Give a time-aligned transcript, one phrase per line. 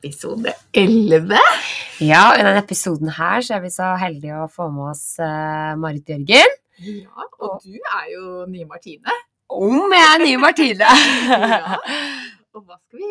[0.00, 1.36] episode 11.
[2.00, 5.72] Ja, i denne episoden her så er vi så heldige å få med oss eh,
[5.80, 6.54] Marit Jørgen.
[6.80, 9.16] Ja, og du er jo nye Martine.
[9.52, 10.88] Om jeg er nye Martine!
[11.30, 11.76] Ja.
[12.56, 13.08] Og hva skal vi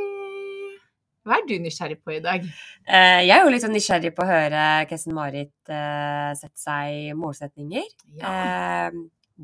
[1.23, 2.43] Hva er du nysgjerrig på i dag?
[2.43, 7.13] Eh, jeg er jo litt sånn nysgjerrig på å høre hvordan Marit sette setter seg
[7.19, 7.85] målsetninger.
[8.19, 8.33] Ja.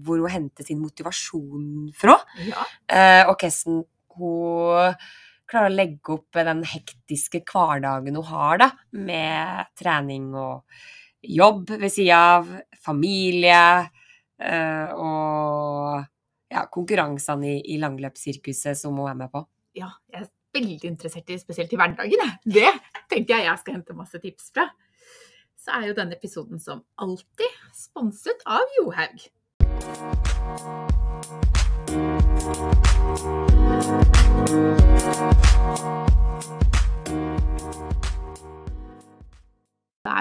[0.05, 2.17] hvor hun henter sin motivasjon fra.
[2.43, 2.65] ja.
[2.89, 3.85] Eh, og hvordan
[4.17, 4.97] hun
[5.49, 10.63] klarer å legge opp den hektiske hverdagen hun har, da, med trening og
[11.25, 12.49] jobb ved sida av,
[12.85, 13.61] familie
[14.41, 16.05] eh, og
[16.51, 19.45] ja, konkurransene i, i langløpssirkuset som hun er med på.
[19.75, 22.35] ja, jeg er veldig interessert i spesielt i hverdagen.
[22.45, 22.71] Det
[23.11, 24.69] tenker jeg jeg skal hente masse tips fra.
[25.59, 29.27] Så er jo denne episoden som alltid sponset av Johaug.
[32.45, 32.53] Da er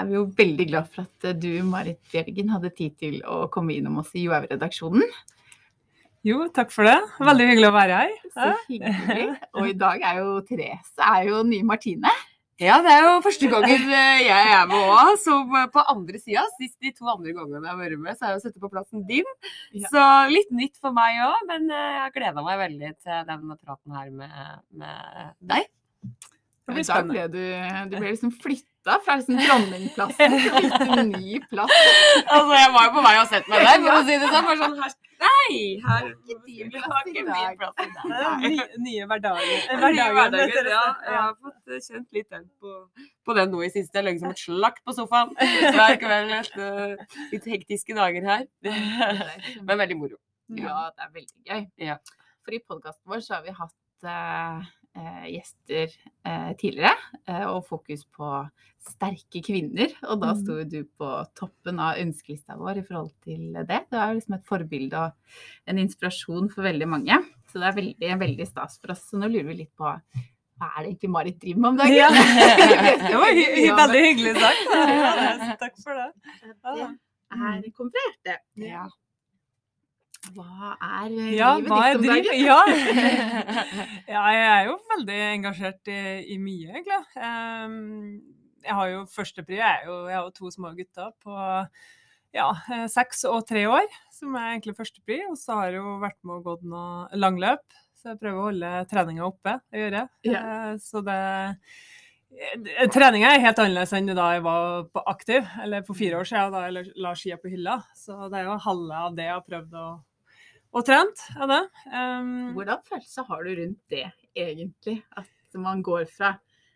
[0.07, 3.77] vi jo veldig glad for at eh, du, Marit Bjørgen, hadde tid til å komme
[3.77, 5.05] innom oss i Johaug-redaksjonen.
[6.25, 6.97] Jo, takk for det.
[7.21, 8.17] Veldig hyggelig å være her.
[8.33, 9.29] Så hyggelig.
[9.53, 12.09] Og i dag er jo Therese er jo nye Martine.
[12.61, 16.19] Ja, det er jo første gangen eh, jeg er med òg, som eh, på andre
[16.21, 16.45] sida.
[16.55, 18.69] Sist de to andre gangene jeg har vært med, så har jeg jo sittet på
[18.71, 19.27] plassen din.
[19.75, 19.89] Ja.
[19.91, 23.57] Så litt nytt for meg òg, men eh, jeg har gleda meg veldig til den
[23.59, 24.39] praten her med,
[24.71, 25.67] med deg.
[26.65, 27.11] Det blir I dag spennende.
[27.11, 31.75] ble du, du ble liksom flytta fra liksom dronningplassen til en ny plass.
[32.35, 34.47] Altså, jeg var jo på vei og sett meg der, for å si det sånn.
[34.47, 34.95] Bare sånn, her,
[35.45, 37.55] nei, her Ikke din plass i dag.
[37.55, 39.65] er Nye, nye hverdager.
[39.95, 40.83] Ja.
[41.05, 42.73] Jeg har fått eh, kjent litt den på,
[43.25, 43.97] på den nå i siste.
[43.99, 45.33] Jeg ligger som et slakt på sofaen
[45.77, 46.95] hver kveld etter
[47.33, 48.47] litt hektiske dager her.
[49.61, 50.19] Men veldig moro.
[50.55, 51.67] Ja, det er veldig gøy.
[51.81, 51.99] Ja.
[52.45, 54.73] For i podkasten vår så har vi hatt eh, eh,
[55.27, 55.91] gjester
[56.25, 56.95] eh, tidligere,
[57.27, 58.29] eh, og fokus på
[58.85, 59.91] sterke kvinner.
[60.09, 60.43] Og da Mhm.
[60.43, 63.81] sto jo du på toppen av ønskelista vår i forhold til det.
[63.91, 65.11] Du er jo liksom et forbilde og
[65.67, 67.17] en inspirasjon for veldig mange.
[67.51, 69.09] Så det er veldig, veldig stas for oss.
[69.09, 69.83] Så nå lurer vi litt på
[70.55, 71.95] hva er det egentlig Marit driver med om dagen?
[71.95, 72.09] Ja.
[73.09, 75.59] Det var veldig hyggelig sagt.
[75.63, 76.11] Takk for det.
[76.63, 76.87] Ja.
[77.83, 78.39] Det er det.
[78.69, 78.85] Ja.
[80.33, 82.39] Hva er livet Ja, hva ditt om dagen?
[82.41, 82.59] Ja.
[84.15, 85.99] ja, jeg er jo veldig engasjert i,
[86.35, 87.01] i mye, egentlig.
[87.19, 87.75] Um,
[88.65, 91.35] jeg har jo førstepri, jeg, jeg har jo to små gutter på
[92.35, 95.21] ja, eh, seks og tre år, som er egentlig førstepri.
[95.29, 97.63] Og så har jeg jo vært med og gått noe langløp,
[97.95, 99.59] så jeg prøver å holde treninga oppe.
[99.71, 100.09] Det gjør jeg.
[100.31, 100.41] Ja.
[100.41, 101.19] Eh, Så det
[102.35, 106.27] eh, Treninga er helt annerledes enn da jeg var på aktiv, eller for fire år
[106.27, 107.77] siden da jeg la skia på hylla.
[107.95, 109.85] Så det er jo halve av det jeg har prøvd å,
[110.75, 111.61] å trent av det.
[111.91, 114.05] Um, Hvordan følelse har du rundt det,
[114.35, 114.97] egentlig?
[115.17, 116.33] At man går fra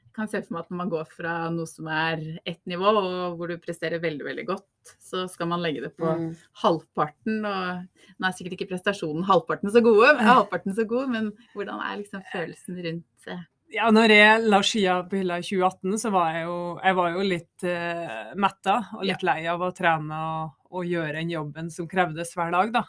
[0.09, 2.89] Jeg kan se for meg at når man går fra noe som er ett nivå,
[2.97, 6.31] og hvor du presterer veldig, veldig godt, så skal man legge det på Mm.
[6.63, 7.37] halvparten.
[7.45, 7.85] Og
[8.19, 12.01] nå er sikkert ikke prestasjonen halvparten så gode, men, halvparten så god, men hvordan er
[12.01, 16.33] liksom følelsen rundt eh, Ja, når jeg la skia på hylla i 2018, så var
[16.33, 20.55] jeg jo, jeg var jo litt uh, metta og litt lei av å trene og,
[20.73, 22.83] og gjøre den jobben som krevdes hver dag, da.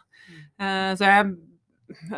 [0.57, 1.27] Uh, så jeg,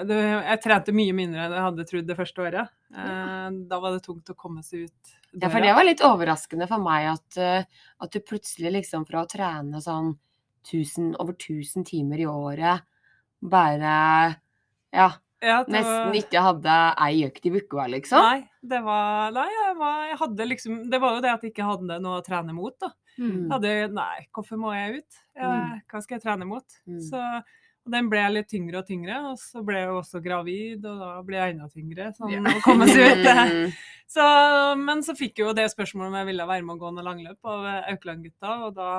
[0.07, 2.71] det, jeg trente mye mindre enn jeg hadde trodd det første året.
[2.95, 6.69] Uh, da var det tungt å komme seg ut Ja, for det var litt overraskende
[6.69, 10.13] for meg at, at du plutselig liksom fra å trene sånn
[10.63, 12.87] 1000, over 1000 timer i året,
[13.43, 13.95] bare
[14.93, 15.09] ja,
[15.43, 18.23] Ja, var- nesten ikke hadde ei økt i uka, liksom.
[18.23, 21.51] Nei, det var Nei, jeg, var, jeg hadde liksom Det var jo det at jeg
[21.51, 22.93] ikke hadde noe å trene mot, da.
[23.19, 23.49] mm.
[23.51, 25.19] Hadde, nei, hvorfor må jeg ut?
[25.35, 25.83] Jeg, Mm.
[25.91, 26.79] Hva skal jeg trene mot?
[26.87, 27.01] Mm.
[27.09, 27.19] Så,
[27.83, 31.35] den ble litt tyngre og tyngre, og så ble jeg også gravid, og da ble
[31.39, 32.05] jeg enda tyngre.
[32.15, 32.47] Sånn yeah.
[32.47, 33.73] å komme seg ut.
[34.13, 34.23] Så,
[34.77, 37.05] men så fikk jeg jo det spørsmålet om jeg ville være med å gå noe
[37.07, 37.63] langløp av
[37.95, 38.89] Aukland-gutta, og da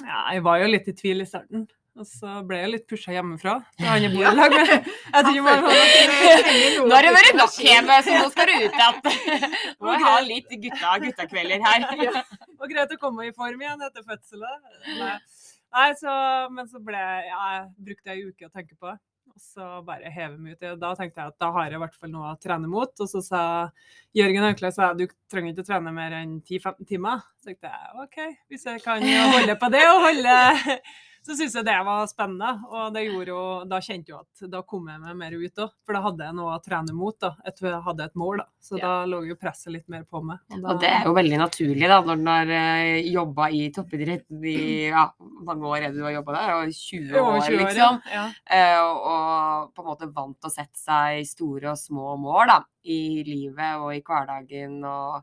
[0.00, 1.66] Ja, jeg var jo litt i tvil i starten.
[1.96, 3.54] Og så ble jeg litt pusha hjemmefra.
[3.78, 4.88] Så han jeg bor i lag med.
[5.14, 8.98] Jeg tror har Nå har det vært nok hjemme, så nå skal du ut igjen.
[9.80, 11.86] Må jeg ha litt gutta, guttakvelder her.
[11.96, 14.70] Det var greit å komme i form igjen etter fødselet.
[14.98, 15.14] Nei,
[15.76, 16.12] Nei så,
[16.52, 18.92] men så ble jeg ja, jeg brukte jeg en uke å tenke på.
[19.32, 20.60] Og så bare heve meg ut.
[20.60, 20.76] i det.
[20.84, 22.92] Da tenkte jeg at da har jeg i hvert fall noe å trene mot.
[22.92, 23.42] Og så sa
[24.16, 27.24] Jørgen Auklend sa du trenger ikke å trene mer enn 10-15 timer.
[27.40, 28.22] Så tenkte jeg OK,
[28.52, 30.38] hvis jeg kan holde på det og holde
[31.26, 32.52] så syntes jeg det var spennende.
[32.70, 35.72] Og det gjorde jo, da kjente jeg at da kom jeg meg mer ut òg.
[35.84, 37.16] For da hadde jeg noe å trene mot.
[37.18, 38.36] da, Jeg hadde et mål.
[38.38, 38.86] da, Så Ja.
[38.86, 40.38] da lå jo presset litt mer på meg.
[40.48, 44.24] da- Og det er jo veldig naturlig, da, når du har eh, jobba i toppidrett
[44.44, 46.54] i ja, mange år er det du har jobba der?
[46.54, 48.02] Og 20 Over år, 20 år, liksom.
[48.12, 48.32] Ja.
[48.46, 52.64] Eh, og, og på en måte vant å sette seg store og små mål da,
[52.84, 55.22] i livet og i hverdagen og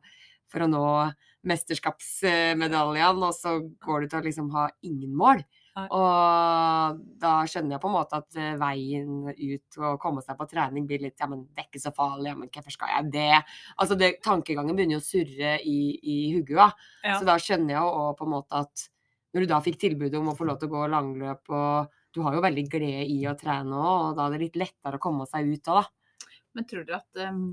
[0.50, 1.14] for å nå
[1.46, 5.44] mesterskapsmedaljene, og så går du til å liksom ha ingen mål.
[5.74, 10.46] Og da skjønner jeg på en måte at eh, veien ut og komme seg på
[10.52, 12.30] trening blir litt Ja, men det er ikke så farlig.
[12.30, 13.40] Ja, men hvorfor skal jeg det?
[13.82, 16.70] Altså, det, tankegangen begynner jo å surre i, i hodet.
[17.02, 17.18] Ja.
[17.18, 18.86] Så da skjønner jeg jo på en måte at
[19.34, 22.22] når du da fikk tilbudet om å få lov til å gå langløp, og du
[22.22, 25.02] har jo veldig glede i å trene òg, og da er det litt lettere å
[25.02, 26.28] komme seg ut av, da.
[26.54, 27.48] Men tror dere at um,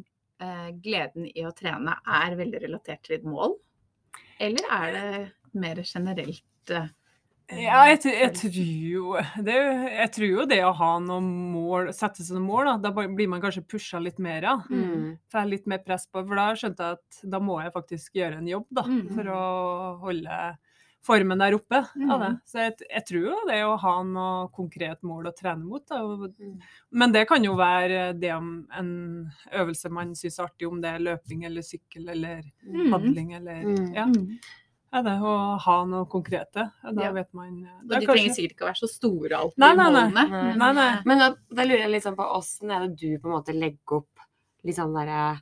[0.85, 3.57] gleden i å trene er veldig relatert til et mål?
[4.45, 5.07] Eller er det
[5.57, 6.93] mer generelt eh,
[7.59, 9.15] Ja, jeg, jeg, tror jo,
[9.47, 9.57] det,
[9.97, 13.29] jeg tror jo det å ha noen mål, sette seg noen mål, da, da blir
[13.33, 14.43] man kanskje pusha litt mer.
[14.47, 14.57] Ja.
[14.71, 15.17] Mm.
[15.33, 18.39] Får litt mer press på, for da skjønte jeg at da må jeg faktisk gjøre
[18.43, 19.07] en jobb da, Mm.
[19.17, 19.41] for å
[20.05, 20.39] holde
[21.01, 21.79] formen der oppe.
[21.81, 22.27] Av det.
[22.29, 22.39] Mm.
[22.45, 25.81] Så jeg, jeg tror jo det å ha noe konkret mål å trene mot.
[25.89, 26.01] Da.
[26.05, 26.59] Mm.
[26.93, 28.91] Men det kan jo være det om en
[29.57, 32.91] øvelse man syns er artig, om det er løping eller sykkel eller Mm.
[32.93, 33.95] padling eller Mm.
[33.97, 34.27] ja, mm.
[34.93, 36.73] Er det å ha noe konkrete.
[36.83, 37.13] Da Ja.
[37.13, 39.75] vet man Og er de kanskje- trenger sikkert ikke å være så store alltid, Nei,
[39.75, 40.03] nei, nei.
[40.11, 40.31] målene.
[40.31, 40.43] Nei.
[40.43, 40.89] men, Nei, nei.
[40.95, 43.55] eh, Men da, da lurer jeg sånn på åssen er det du på en måte
[43.55, 44.09] legger opp
[44.65, 45.41] litt sånn derre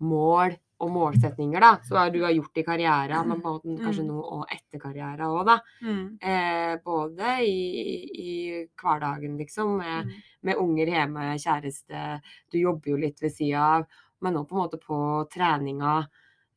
[0.00, 1.76] mål og målsetninger, da?
[1.84, 4.06] Så hva du har gjort i karrieren, men på en måte kanskje Mm.
[4.06, 5.60] noe og etter karrieren òg, da.
[5.82, 6.18] Mm.
[6.22, 10.12] Eh, både i, i hverdagen, liksom, med, Mm.
[10.42, 12.20] med unger hjemme, kjæreste.
[12.50, 13.86] Du jobber jo litt ved sida av.
[14.22, 16.06] Men nå på en måte på treninga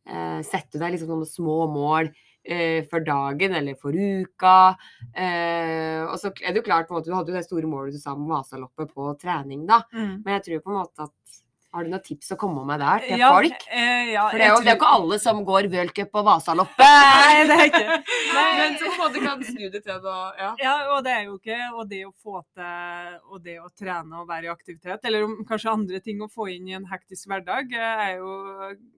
[0.07, 2.09] eh, setter deg liksom sånne små mål
[2.43, 4.75] eh, for dagen eller for uka.
[5.15, 7.69] Eh, og så er det jo klart på en måte, Du hadde jo det store
[7.69, 9.83] målet du sa om Vasaloppet på trening, da.
[9.93, 10.21] Mm.
[10.25, 11.41] Men jeg tror på en måte at
[11.73, 13.63] Har du noen tips å komme med der til Ja, folk?
[13.73, 14.63] eh, ja, For det er jo tror...
[14.63, 16.83] det er jo ikke alle som går Worldcup og på Vasaloppet.
[16.83, 17.97] Nei, det er ikke
[18.37, 20.17] Nei, Men som på en måte kan snu det til det.
[20.43, 20.51] ja.
[20.61, 24.21] Ja, og det er jo ikke Og det å få til Og det å trene
[24.21, 27.27] og være i aktivitet, eller om kanskje andre ting å få inn i en hektisk
[27.31, 28.37] hverdag, eh, er jo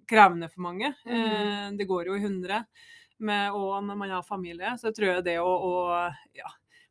[0.09, 0.91] krevende for mange.
[1.07, 1.77] Mm.
[1.79, 2.65] Det går jo i hundre.
[3.17, 5.73] Med, og når man har familie, så tror jeg det å, å
[6.35, 6.49] ja,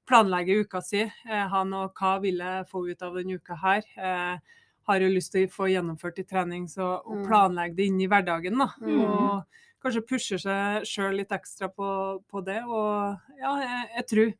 [0.08, 3.84] planlegge uka si, eh, ha noe Hva vil jeg få ut av denne uka her?
[3.96, 4.54] Eh,
[4.86, 7.26] har jo lyst til å få gjennomført i trening, så å Mm.
[7.28, 8.69] planlegge det inn i hverdagen, da.
[8.81, 9.00] Mm.
[9.04, 9.44] Og
[9.82, 12.62] kanskje pusher seg sjøl litt ekstra på, på det.
[12.64, 14.34] Og ja, jeg, jeg tror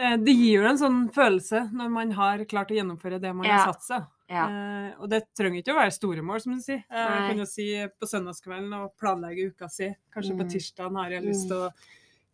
[0.00, 3.46] eh, det gir jo en sånn følelse når man har klart å gjennomføre det man
[3.46, 3.58] Ja.
[3.64, 4.06] har satt seg.
[4.30, 4.44] Ja.
[4.48, 6.84] Eh, og det trenger ikke å være store mål, som du sier.
[6.90, 7.68] Eh, jeg kan jo si
[7.98, 9.88] på søndagskvelden og planlegge uka si.
[10.14, 10.50] Kanskje på Mm.
[10.52, 11.48] tirsdagen har jeg lyst Mm.
[11.48, 11.72] til å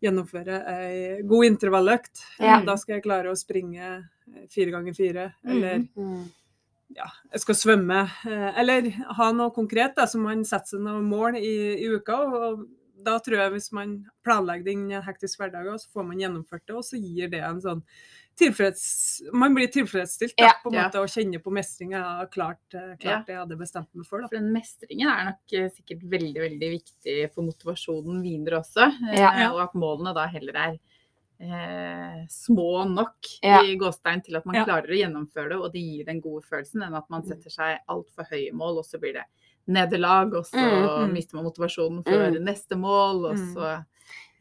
[0.02, 2.24] gjennomføre ei god intervalløkt.
[2.38, 2.60] Ja.
[2.60, 6.30] Da skal jeg klare å springe eh, fire ganger fire, eller Mm.
[6.94, 8.88] Ja, jeg skal svømme, eh, eller
[9.18, 11.54] ha noe konkret da, så man setter seg noen mål i,
[11.84, 12.20] i uka.
[12.24, 12.64] Og,
[13.04, 16.20] da tror jeg hvis man planlegger det inn i en hektisk hverdag, så får man
[16.22, 17.82] gjennomført det, og så gir det en sånn
[18.38, 18.84] tilfreds...
[19.36, 20.86] Man blir tilfredsstilt da, på en ja.
[20.86, 21.92] måte, og kjenner på mestring.
[21.94, 23.20] Jeg har klart, eh, klart Ja.
[23.26, 24.22] det jeg hadde bestemt meg for.
[24.22, 24.30] Da.
[24.30, 28.88] For den mestringen er nok eh, sikkert veldig veldig viktig for motivasjonen videre også.
[29.14, 29.30] Ja.
[29.52, 30.80] Og at målene da heller er
[31.40, 33.62] eh, små nok Ja.
[33.62, 34.64] i gåstein til at man Ja.
[34.64, 37.78] klarer å gjennomføre det, og det gir den gode følelsen, enn at man setter seg
[37.88, 39.24] altfor høye mål, og så blir det
[39.66, 41.12] nederlag, og så Mm, mm.
[41.12, 42.44] mister man motivasjonen for Mm.
[42.44, 43.54] neste mål, og Mm.
[43.54, 43.84] så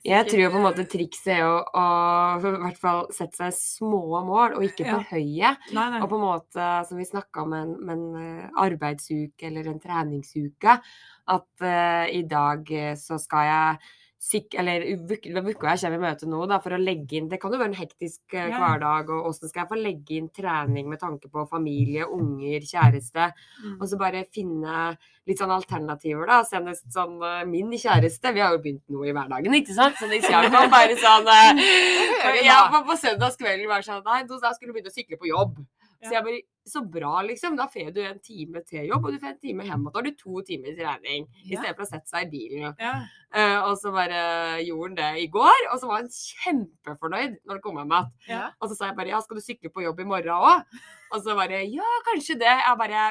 [0.06, 4.26] Jeg tror på en måte trikset er å, å i hvert fall sette seg små
[4.26, 4.98] mål, og ikke Ja.
[4.98, 5.58] for høye.
[5.72, 6.02] Nei, nei.
[6.02, 10.82] Og på en måte, som vi snakka om, en, en eh, arbeidsuke eller en treningsuke,
[11.30, 13.80] at uh, i dag eh, så skal jeg
[14.24, 17.52] sik eller uka jeg kommer i møte nå, da, for å legge inn Det kan
[17.52, 21.02] jo være en hektisk eh, hverdag, og åssen skal jeg få legge inn trening med
[21.02, 23.28] tanke på familie, unger, kjæreste?
[23.66, 23.76] Mm.
[23.76, 24.94] Og så bare finne
[25.28, 26.40] litt sånn alternativer, da.
[26.48, 30.00] Senest sånn eh, min kjæreste, vi har jo begynt noe i hverdagen, ikke sant?
[30.00, 31.64] Så hvis jeg kan bare sånn eh,
[32.48, 35.32] Ja, på, på søndagskvelden var det sånn Nei, da skulle du begynne å sykle på
[35.34, 35.60] jobb.
[36.04, 37.58] Så jeg bare Så bra, liksom.
[37.60, 39.82] Da får du en time til jobb, og du får en time hjem.
[39.86, 41.26] Og da har du to timer trening.
[41.44, 41.74] I Ja.
[41.74, 42.76] for å sette seg i bilen.
[42.80, 42.94] Ja.
[43.36, 47.60] Uh, og så bare gjorde han det i går, og så var han kjempefornøyd når
[47.60, 48.12] det kom hjem igjen.
[48.30, 48.46] Ja.
[48.62, 50.64] Og så sa jeg bare ja, skal du sykle på jobb i morgen òg?
[51.12, 52.54] Og så bare ja, kanskje det.
[52.64, 53.04] Jeg bare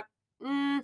[0.43, 0.81] mm,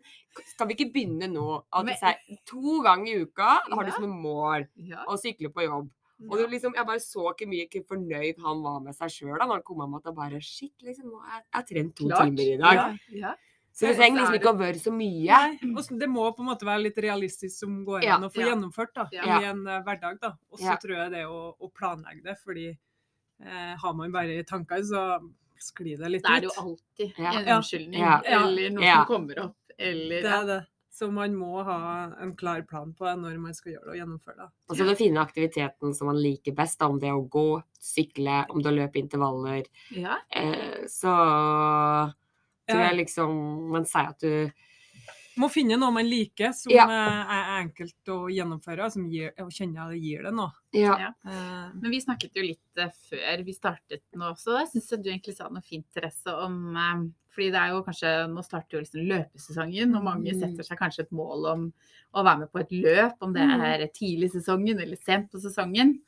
[0.52, 1.46] skal vi ikke begynne nå?
[1.72, 5.04] At Men- hvis to ganger i uka har du som et mål ja.
[5.08, 5.88] å sykle på jobb.
[6.26, 9.38] Og det liksom, jeg bare så ikke mye hvor fornøyd han var med seg sjøl
[9.38, 9.94] når han kom hjem.
[10.00, 12.24] At jeg bare shit, liksom, nå har jeg, trent to Klart.
[12.26, 12.74] timer i dag.
[12.74, 12.88] Ja.
[13.28, 13.34] Ja.
[13.78, 15.28] Så det trenger er liksom ikke å være så mye.
[15.30, 18.40] Nei, det må på en måte være litt realistisk som går Ja, an å få
[18.42, 18.48] ja.
[18.50, 19.38] gjennomført da, Ja.
[19.38, 20.18] i en eh, hverdag.
[20.20, 20.32] da.
[20.50, 20.76] Og så Ja.
[20.82, 22.66] tror jeg det å, å planlegge det, fordi
[23.44, 25.20] eh, har man bare i tankene, så
[25.60, 26.26] sklir det litt ut.
[26.26, 26.56] Da er det ut.
[26.56, 27.30] jo alltid Ja.
[27.38, 28.20] en unnskyldning, Ja.
[28.24, 28.96] eller noe Ja.
[29.04, 30.66] som kommer opp, eller Det er det.
[30.98, 31.76] Så man må ha
[32.24, 34.46] en klar plan på når man skal gjøre det og gjennomføre det.
[34.66, 37.44] Og så må du finne aktiviteten som man liker best, om det er å gå,
[37.78, 39.68] sykle, om det er å løpe intervaller.
[39.94, 40.16] Ja.
[40.34, 41.12] Eh, så
[42.68, 43.36] tror jeg liksom
[43.72, 44.64] man sier at du
[45.38, 46.88] Må finne noe man liker som Ja.
[46.90, 50.50] er enkelt å gjennomføre, og som gir, og kjenner at det gir det noe.
[50.74, 50.96] Ja.
[50.98, 51.12] Ja.
[51.30, 54.58] Eh, Men vi snakket jo litt eh, før vi startet nå også.
[54.58, 57.06] Jeg syns du egentlig sa noe fint, Therese, om eh,
[57.38, 60.40] Fordi det er jo kanskje Nå starter jo liksom løpesesongen, og mange Mm.
[60.40, 61.72] setter seg kanskje et mål om
[62.18, 63.60] å være med på et løp, om det Mm.
[63.62, 66.00] er tidlig i sesongen eller sent på sesongen.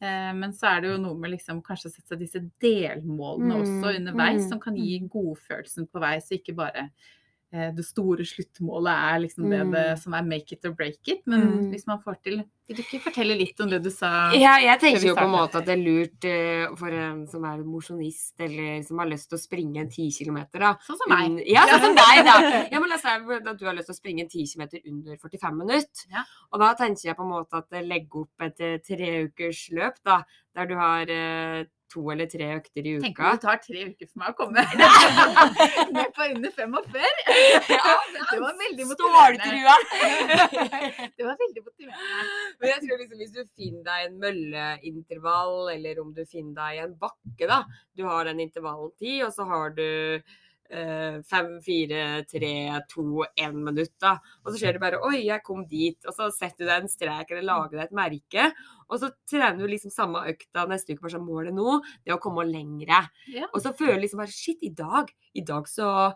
[0.00, 3.52] Eh, Men så er det jo noe med liksom kanskje å sette seg disse delmålene
[3.52, 6.90] Mm, også underveis, som kan gi godfølelsen på vei, så ikke bare
[7.50, 9.98] det store sluttmålet er liksom det, det Mm.
[10.02, 11.22] som er make it or break it.
[11.26, 11.70] Men Mm.
[11.72, 14.28] hvis man får til Vil du ikke fortelle litt om det du sa?
[14.36, 17.42] Ja, jeg tenker jo på en måte at det er lurt eh, for en som
[17.48, 20.74] er mosjonist, eller som har lyst til å springe en 10 km, da.
[20.84, 21.40] Sånn som meg.
[21.48, 22.36] Ja, sånn som deg, da.
[22.72, 24.68] Ja, men la oss si at du har lyst til å springe en 10 km
[24.84, 26.04] under 45 minutter.
[26.12, 26.24] Ja.
[26.52, 29.96] Og da tenker jeg på en måte at eh, legge opp et eh, treukers løp,
[30.04, 30.20] da,
[30.54, 33.28] der du har eh, to eller tre økter i Tenk uka.
[33.30, 34.64] om det tar tre uker for meg å komme
[35.96, 37.06] ned på under 45.
[37.68, 37.94] Ja,
[38.32, 39.78] Det var veldig motiverende.
[41.16, 42.26] Det var veldig motiverende.
[42.60, 46.82] Men jeg tror liksom hvis du finner deg en mølleintervall, eller om du finner deg
[46.84, 47.62] en bakke, da.
[47.96, 52.52] Du har den intervallen ti, og så har du eh, fem, fire, tre,
[52.92, 54.16] to, én minutt, da.
[54.44, 55.98] Og så ser du bare Oi, jeg kom dit.
[56.06, 58.50] Og så setter du deg en strek eller lager deg et merke.
[58.88, 61.02] Og så trener du liksom samme økta neste uke.
[61.04, 63.04] Bare sånn målet nå, det er å komme lengre.
[63.32, 63.48] Ja.
[63.52, 66.12] Og så føler du liksom bare Shit, i dag, i dag så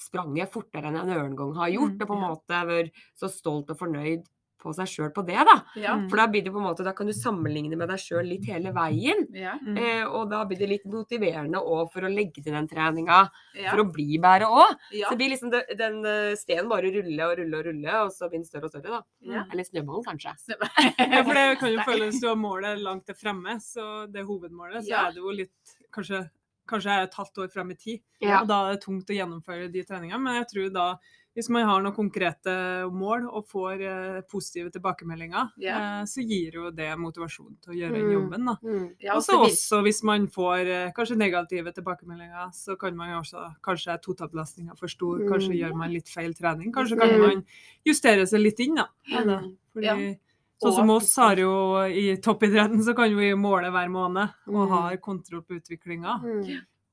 [0.00, 1.96] sprang jeg fortere enn jeg noen gang har gjort.
[1.96, 2.30] Mm, og på en ja.
[2.32, 4.24] måte vært så stolt og fornøyd
[4.64, 5.54] på seg sjøl på det, da.
[5.76, 5.94] Ja.
[6.00, 6.06] Mm.
[6.10, 8.48] For da blir det på en måte, da kan du sammenligne med deg sjøl litt
[8.48, 9.26] hele veien.
[9.36, 9.54] Ja.
[9.60, 9.76] Mm.
[9.76, 13.20] Eh, og da blir det litt motiverende òg for å legge til den treninga,
[13.60, 13.70] Ja.
[13.70, 14.74] for å bli bedre òg.
[14.96, 15.06] Ja.
[15.08, 18.10] Så det blir liksom det, den eh, stenen bare rulle og rulle og rulle, og
[18.16, 19.02] så blir den større og større, da.
[19.20, 19.44] Ja.
[19.52, 20.34] Eller snøballen, kanskje.
[21.14, 24.26] Ja, for det kan jo føles du har målet langt til fremme, så det er
[24.30, 24.82] hovedmålet.
[24.86, 25.06] Så Ja.
[25.08, 25.52] er det jo litt
[25.94, 26.24] Kanskje,
[26.66, 28.40] kanskje er et halvt år frem i tid, Ja.
[28.40, 30.18] og da er det tungt å gjennomføre de treningene.
[30.20, 30.86] Men jeg tror da,
[31.34, 32.52] hvis man har noen konkrete
[32.94, 36.00] mål og får eh, positive tilbakemeldinger, yeah.
[36.00, 38.12] eh, så gir jo det motivasjon til å gjøre Mm.
[38.12, 38.44] jobben.
[38.46, 38.56] da.
[38.62, 38.90] Mm.
[39.00, 43.10] Ja, Og så så også hvis man får eh, kanskje negative tilbakemeldinger, så kan man
[43.22, 45.58] også Kanskje er totalbelastninga for stor, kanskje Mm.
[45.60, 46.72] gjør man litt feil trening.
[46.72, 47.20] Kanskje kan Mm.
[47.26, 47.44] man
[47.84, 48.86] justere seg litt inn, da.
[49.10, 49.56] Mm.
[49.74, 50.14] Fordi, Ja.
[50.62, 54.70] Sånn som oss har jo i toppidretten, så kan vi måle hver måned og Mm.
[54.70, 56.22] har kontroll på utviklinga.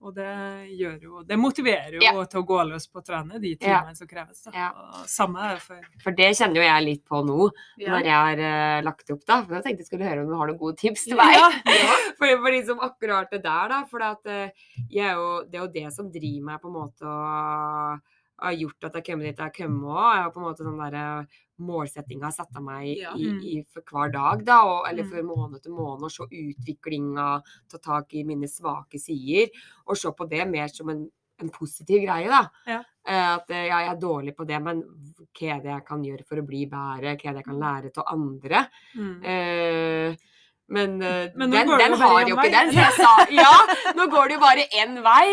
[0.01, 0.25] Og det
[0.79, 2.23] gjør jo Det motiverer jo Ja.
[2.25, 3.93] til å gå løs på å trene de Ja.
[3.93, 4.43] som kreves.
[4.43, 4.51] Da.
[4.53, 4.71] Ja.
[5.05, 7.49] Samme er det for For det kjenner jo jeg litt på nå,
[7.85, 9.43] når jeg har uh, lagt opp, da.
[9.43, 11.35] For jeg tenkte jeg skulle høre om du har noen gode tips til meg.
[11.65, 11.97] Ja.
[12.17, 13.83] For, for liksom akkurat det der, da.
[13.85, 14.25] For at,
[14.89, 18.01] jo, det er jo det som driver meg på en måte og
[18.41, 20.15] har gjort at jeg har kommet dit jeg har kommet òg.
[20.15, 21.05] Jeg har på en måte sånn derre
[21.61, 23.13] målsettinga jeg setter meg Ja.
[23.15, 23.39] i, Mm.
[23.43, 24.59] i, for hver dag, da.
[24.65, 25.09] Og, eller Mm.
[25.11, 26.03] for måned til måned.
[26.03, 29.49] Og se utviklinga, ta tak i mine svake sider.
[29.87, 31.09] Og se på det mer som en,
[31.41, 32.43] en positiv greie, da.
[32.67, 32.83] Ja.
[33.07, 36.03] Eh, At eh, ja, jeg er dårlig på det, men hva er det jeg kan
[36.03, 37.15] gjøre for å bli bedre?
[37.17, 38.67] Hva er det jeg kan lære av andre?
[38.95, 39.23] Mm.
[39.25, 40.15] Eh,
[40.71, 42.69] men eh, Men den, den har jo ikke den.
[42.71, 43.53] Så jeg sa ja,
[44.01, 45.25] nå går det jo bare én vei.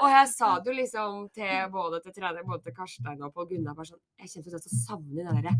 [0.00, 3.48] Og jeg sa det jo liksom til både til trener, både til Karstein og Pål
[3.52, 5.54] Gunnar bare sånn Jeg kjente til å savne den derre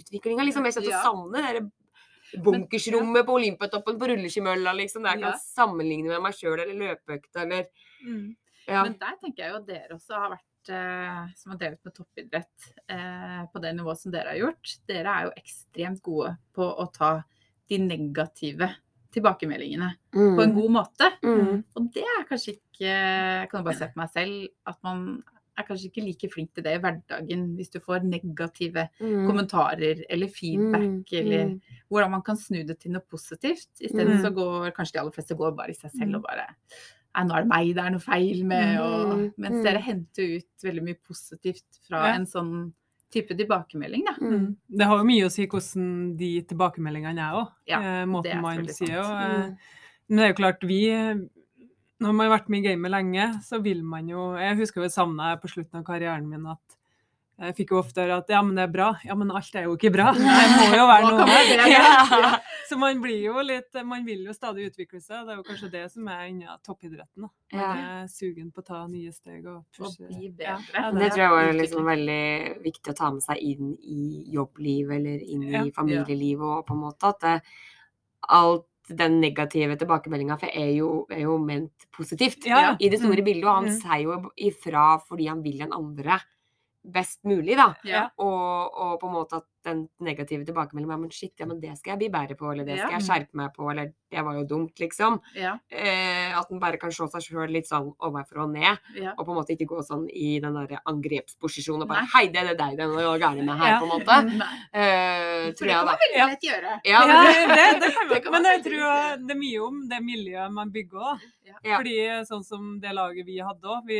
[0.00, 0.66] utviklinga, liksom.
[0.66, 5.06] Jeg kjente til å savne det derre bunkersrommet på Olympiatoppen på rulleskimølla, liksom.
[5.06, 8.30] Der jeg kan sammenligne med meg sjøl eller løpeøkta eller Mm.
[8.64, 8.84] Ja.
[8.86, 11.94] Men der tenker jeg jo at dere også har vært, eh, som har drevet med
[11.96, 14.72] toppidrett eh, på det nivået som dere har gjort.
[14.88, 17.10] Dere er jo ekstremt gode på å ta
[17.68, 18.70] de negative
[19.12, 21.10] tilbakemeldingene på en god måte.
[21.22, 21.64] mm.
[21.76, 25.22] Og det er kanskje ikke Jeg kan bare se på meg selv at man
[25.58, 29.26] er kanskje ikke like flink til det i hverdagen hvis du får negative Mm.
[29.28, 31.60] kommentarer eller feedback Mm, eller mm.
[31.90, 33.68] hvordan man kan snu det til noe positivt.
[33.80, 34.22] Isteden Mm.
[34.24, 36.46] så går kanskje de aller fleste går bare i seg selv og bare
[37.26, 38.80] nå er det meg det er noe feil med.
[38.80, 39.62] Og, Mm, mens mm.
[39.64, 42.14] dere henter ut veldig mye positivt fra Ja.
[42.14, 42.72] en sånn
[43.12, 44.14] type tilbakemelding, da.
[44.22, 44.46] Mm.
[44.78, 45.90] Det har jo mye å si hvordan
[46.20, 47.52] de tilbakemeldingene er òg.
[47.70, 48.98] Ja, eh, måten man sier.
[49.02, 49.76] Og, eh.
[50.08, 50.82] Men det er jo klart, vi
[52.00, 54.88] Når man har vært med i gamet lenge, så vil man jo Jeg husker jo
[54.88, 56.79] savna på slutten av karrieren min at
[57.40, 58.88] jeg fikk jo ofte høre at ja, men det er bra.
[59.04, 60.10] Ja, men alt er jo ikke bra.
[60.16, 61.38] Det må jo være noe?
[61.72, 62.38] Ja.
[62.68, 65.24] Så man blir jo litt Man vil jo stadig utvikle seg.
[65.26, 67.24] Det er jo kanskje det som er innen toppidretten.
[67.24, 67.30] da.
[67.56, 70.06] Man er sugen på å ta nye steg og Og pushe.
[70.06, 70.68] bli bedre.
[70.74, 72.22] ja, Det tror jeg var liksom veldig
[72.62, 76.84] viktig å ta med seg inn i jobbliv eller inn i familielivet og på en
[76.84, 77.36] måte at det,
[78.28, 82.76] alt den negative tilbakemeldinga for er jo, er jo ment positivt Ja, ja.
[82.80, 83.24] i det store Mm.
[83.24, 83.80] bildet, og han Mm.
[83.80, 86.20] sier jo ifra fordi han vil den andre
[86.82, 87.74] best mulig, da.
[87.84, 88.06] Ja.
[88.18, 91.74] Og, og på en måte at den negative tilbakemeldingen var men shit, ja, men det
[91.76, 92.96] skal jeg bli bedre på, eller det skal Ja.
[92.96, 95.18] jeg skjerpe meg på, eller det var jo dumt, liksom.
[95.36, 95.58] Ja.
[95.68, 99.12] Eh, at en bare kan se seg sjøl litt sånn overfor og ned, Ja.
[99.18, 102.10] og på en måte ikke gå sånn i den der angrepsposisjonen og bare Nei.
[102.14, 103.78] Hei, det er deg det er noe gærent med her, Ja.
[103.80, 104.16] på en måte.
[104.80, 105.84] Eh, tror jeg, da.
[105.84, 106.72] det kan man veldig lett gjøre.
[106.84, 108.42] Ja, Ja, det, det, det kan man.
[108.42, 111.24] Men jeg tror det er mye om det miljøet man bygger òg.
[111.64, 111.76] Ja.
[111.78, 111.94] Fordi
[112.28, 113.90] sånn som det laget vi hadde òg,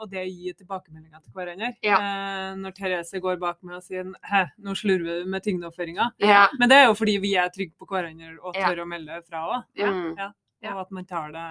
[0.00, 1.72] og det gir gi tilbakemeldinger til hverandre.
[1.82, 1.98] Ja.
[2.00, 6.10] Eh, når Therese går bak meg og sier Hæ, nå slurver du med tyngdeoverføringa.
[6.20, 6.48] ja.
[6.58, 8.68] Men det er jo fordi vi er trygge på hverandre og Ja.
[8.68, 9.64] tør å melde fra òg.
[9.76, 9.90] Ja.
[9.92, 10.14] Mm.
[10.18, 10.32] Ja.
[10.62, 10.74] Ja.
[10.74, 11.46] Og at man tar det,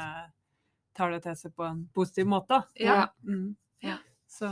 [0.96, 2.63] tar det til seg på en positiv måte.
[2.79, 3.08] Ja.
[3.25, 3.56] Mm.
[3.82, 3.98] Ja.
[4.27, 4.48] Så,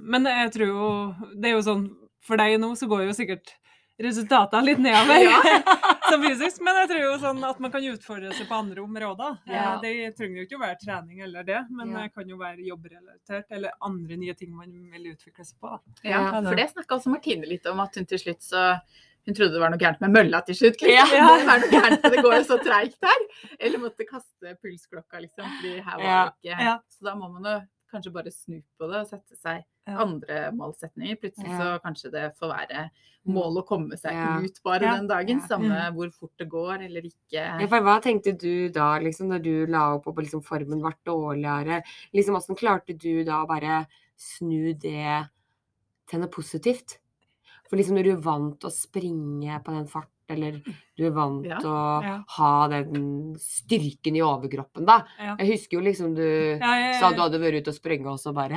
[0.00, 1.82] men jeg tror jo Det er jo sånn
[2.24, 3.50] For deg nå så går jo sikkert
[3.98, 5.24] resultatene litt nedover
[6.08, 9.38] som fysisk, men jeg tror jo sånn at man kan utfordre seg på andre områder.
[9.50, 9.74] Ja.
[9.76, 12.02] Eh, Det trenger jo ikke å være trening eller det, men Ja.
[12.06, 15.78] det kan jo være jobbrelatert eller andre nye ting man vil utvikle seg på.
[16.04, 16.42] Ja, Ja.
[16.42, 18.80] for det snakka også Martine litt om, at hun til slutt så
[19.28, 20.80] Hun trodde det var noe gærent med mølla til slutt.
[20.80, 21.10] Liksom.
[21.12, 21.24] Ja.
[21.28, 23.24] Må være noe gærent, for det går jo så treigt her.
[23.60, 25.44] Eller måtte kaste pulsklokka, liksom.
[25.58, 26.22] Fordi her var Ja.
[26.24, 26.78] det ikke Ja.
[26.88, 29.64] Så da må man jo kanskje bare snu på det og sette seg Ja.
[29.96, 31.16] Andre målsetninger.
[31.20, 31.58] Plutselig Ja.
[31.58, 32.90] så kanskje det får være
[33.26, 34.38] mål å komme seg Ja.
[34.40, 34.96] ut bare Ja.
[34.96, 35.38] den dagen.
[35.40, 35.46] Ja.
[35.46, 37.60] Samme hvor fort det går eller ikke.
[37.60, 40.92] Ja, for hva tenkte du da, liksom, når du la opp og liksom formen ble
[41.06, 41.82] dårligere?
[42.14, 45.28] Liksom, Hvordan klarte du da å bare snu det
[46.08, 46.98] til noe positivt?
[47.68, 50.52] For liksom når du er vant til å springe på den fart, eller
[50.96, 51.58] du er vant Ja.
[51.58, 52.22] til å Ja.
[52.26, 55.04] ha den styrken i overkroppen, da.
[55.18, 55.36] Ja.
[55.36, 58.32] Jeg husker jo liksom du Ja, sa du hadde vært ute og sprunget, og så
[58.34, 58.56] bare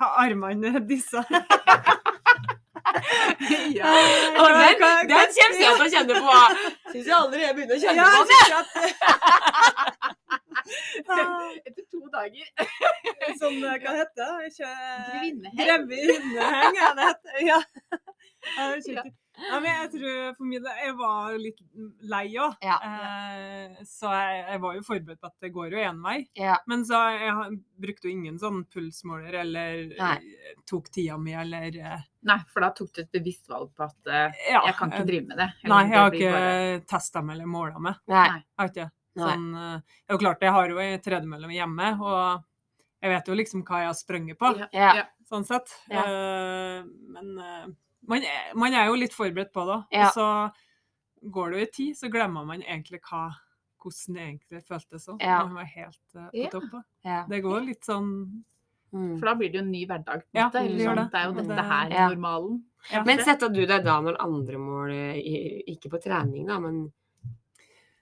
[0.00, 1.24] Armene disse.
[3.78, 3.90] ja.
[4.40, 6.34] Og den, den kommer jeg til å kjenne på!
[6.92, 8.68] Syns jeg aldri jeg begynner å kjenne Ja, på synes at
[11.66, 12.46] Etter to dager.
[13.40, 14.30] Sånn, hva heter det?
[14.50, 14.70] Ikke...
[15.10, 15.58] Grevinneheng.
[15.58, 16.90] Grevinneheng, ja.
[16.98, 17.04] Det
[17.48, 17.60] ja.
[18.56, 19.10] Jeg
[19.40, 19.58] Ja.
[19.60, 21.60] men jeg tror for min del Jeg var litt
[22.12, 22.56] lei òg.
[22.64, 22.76] Ja.
[22.84, 26.16] Eh, så jeg, jeg var jo forberedt på at det går jo én vei.
[26.38, 26.58] Ja.
[26.70, 30.14] Men så jeg brukte jo ingen sånn pulsmåler eller Nei.
[30.68, 34.10] tok tida mi eller eh, Nei, for da tok du et bevisst valg på at
[34.12, 34.60] uh, Ja.
[34.66, 35.48] jeg kan ikke drive med det.
[35.64, 38.00] Eller Nei, jeg har ikke bare- testa meg eller måla meg.
[38.12, 38.26] Nei.
[38.28, 38.90] Jeg har ikke det.
[39.20, 42.44] Sånn, eh, det er jo klart, jeg har jo ei tredemølle hjemme, og
[43.02, 44.50] jeg vet jo liksom hva jeg har sprunget på.
[44.76, 44.92] Ja.
[45.30, 45.72] Sånn sett.
[45.88, 46.02] Ja.
[46.04, 47.66] Uh, men eh,
[48.08, 49.78] man, er, man er jo litt forberedt på det.
[49.98, 50.08] Ja.
[50.08, 50.26] Og så
[51.30, 53.26] går det jo i tid, så glemmer man egentlig hva,
[53.82, 55.20] hvordan det egentlig føltes òg.
[55.22, 55.42] Ja.
[55.44, 56.48] Man var helt uh, på Ja.
[56.50, 56.78] topp.
[57.04, 57.24] Ja.
[57.28, 58.14] Det går litt sånn
[58.90, 59.20] Mm.
[59.20, 60.22] For da blir det jo en ny hverdag.
[60.34, 61.10] Ja, det, det gjør sånn, det.
[61.12, 62.06] det er jo dette her Ja.
[62.10, 62.56] normalen.
[62.90, 63.02] ja.
[63.06, 64.90] Men setta du deg da noen andre mål,
[65.70, 66.80] ikke på trening, da, men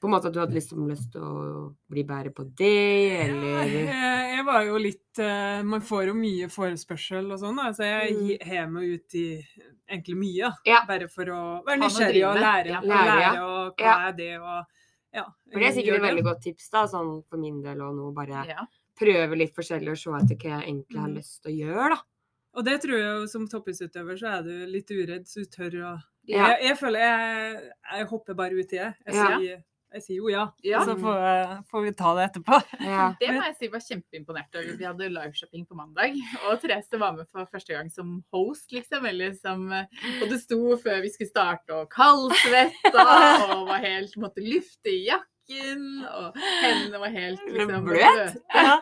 [0.01, 3.67] på en måte at du hadde liksom lyst til å bli bedre på det, eller
[3.67, 8.15] Jeg, jeg var jo litt eh, Man får jo mye forespørsel og sånn, så jeg
[8.15, 8.47] Mm.
[8.47, 9.27] hev meg ut i
[9.91, 10.53] egentlig mye.
[10.67, 10.85] Ja.
[10.87, 12.67] Bare for å være nysgjerrig og lære.
[12.77, 12.81] Ja.
[12.81, 14.09] Lære, lære og hva Ja.
[14.09, 14.65] er det, og
[15.15, 15.25] ja.
[15.53, 18.13] For det er sikkert et veldig godt tips, da, sånn for min del og nå,
[18.15, 18.67] bare Ja.
[18.99, 21.17] prøve litt forskjellig og se etter hva jeg egentlig har Mm.
[21.17, 22.01] lyst til å gjøre, da.
[22.55, 25.71] Og det tror jeg jo som toppidrettsutøver så er du litt uredd, så du tør
[25.83, 26.49] å Ja.
[26.57, 28.95] jeg, jeg føler jeg, jeg hopper bare ut i det.
[29.07, 29.39] Jeg, Ja.
[29.39, 30.83] sier, jeg sier jo ja, Ja.
[30.85, 32.59] så får, får vi ta det etterpå.
[32.85, 33.07] Ja.
[33.21, 34.77] Det må jeg si var kjempeimponert over.
[34.77, 39.07] Vi hadde liveshopping på mandag, og Therese var med for første gang som host, liksom.
[39.09, 39.87] Eller som eh,
[40.23, 43.07] Og det sto før vi skulle starte, og kaldsvetta,
[43.57, 48.39] og var helt Måtte lufte i jakken, og hendene var helt liksom Bløt?
[48.55, 48.79] Ja.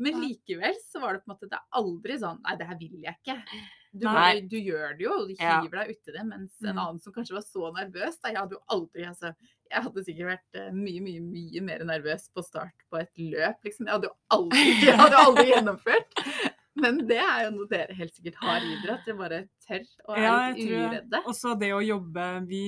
[0.00, 2.78] Men likevel så var det på en måte Det er aldri sånn Nei, det her
[2.80, 3.34] vil jeg ikke.
[3.92, 4.40] Du, Nei.
[4.48, 6.22] du gjør det jo, og du hiver deg uti det.
[6.28, 6.78] Mens en Mm.
[6.78, 9.32] annen som kanskje var så nervøs da, Jeg hadde jo aldri altså,
[9.70, 13.60] Jeg hadde sikkert vært eh, mye, mye mye mer nervøs på start på et løp.
[13.64, 13.86] liksom.
[13.86, 16.16] Jeg hadde jo aldri, jeg hadde aldri gjennomført.
[16.80, 19.82] Men det er jo noe dere helt sikkert har i dere, at dere bare tør
[20.08, 21.20] og er Ja, litt uredde.
[21.26, 22.62] Og så det å jobbe Vi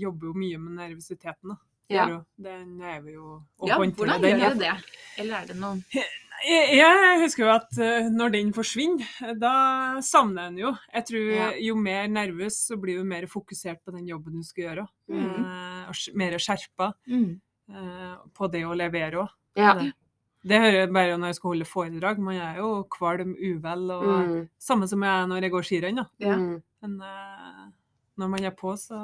[0.00, 1.54] jobber jo mye med nervøsiteten.
[1.54, 1.56] da.
[1.90, 2.04] Ja.
[2.38, 4.98] Den er vi jo å Ja, håndtere hvordan gjør dere det?
[5.18, 5.80] Eller er det noen
[6.46, 9.52] Jeg, jeg husker jo at eh, når den forsvinner, da
[10.00, 10.70] savner en jo.
[10.94, 11.48] Jeg tror Ja.
[11.60, 14.86] jo mer nervøs, så blir du mer fokusert på den jobben du skal gjøre.
[15.10, 15.26] Mm.
[15.44, 17.40] Uh, og mer skjerpa Mm.
[17.70, 19.28] uh, på det å levere òg.
[19.56, 19.74] Ja.
[19.74, 19.92] Det,
[20.48, 22.18] det hører jeg bare når jeg skal holde foredrag.
[22.18, 24.48] Man er jo kvalm, uvel og Mm.
[24.58, 25.96] Samme som jeg er når jeg går skirenn.
[25.96, 26.06] da.
[26.18, 26.36] Ja.
[26.36, 26.62] Mm.
[26.82, 27.68] Men uh,
[28.16, 28.96] når man er på, så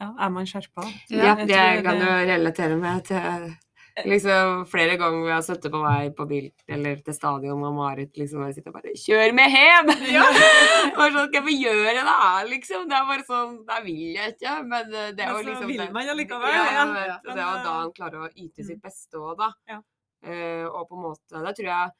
[0.00, 0.82] ja, er man skjerpa.
[1.10, 3.54] Ja, Jeg det kan det- jo relatere meg til
[4.02, 8.16] liksom flere ganger vi har sittet på vei på bil eller til stadion og Marit
[8.18, 9.92] liksom og sitter og bare 'Kjør meg hjem!'
[10.98, 12.18] Bare sånn, Hva skal vi gjøre da,
[12.50, 12.88] liksom?
[12.90, 15.50] Det er bare sånn Det vil jeg ikke, men eh, det er jo Men så
[15.50, 16.86] liksom vil man allikevel, Ja, ja.
[16.94, 18.68] vet det er jo da han klarer å yte mm.
[18.70, 19.52] sitt beste òg, da.
[19.70, 19.82] Ja.
[20.24, 21.92] Uh, og på en måte Det tror jeg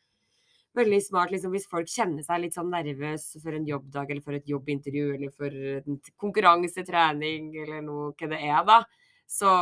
[0.75, 4.35] veldig smart liksom, hvis folk kjenner seg litt sånn nervøs for en jobbdag eller for
[4.35, 8.81] et jobbintervju eller for en konkurransetrening eller noe hva det er, da.
[9.31, 9.53] Så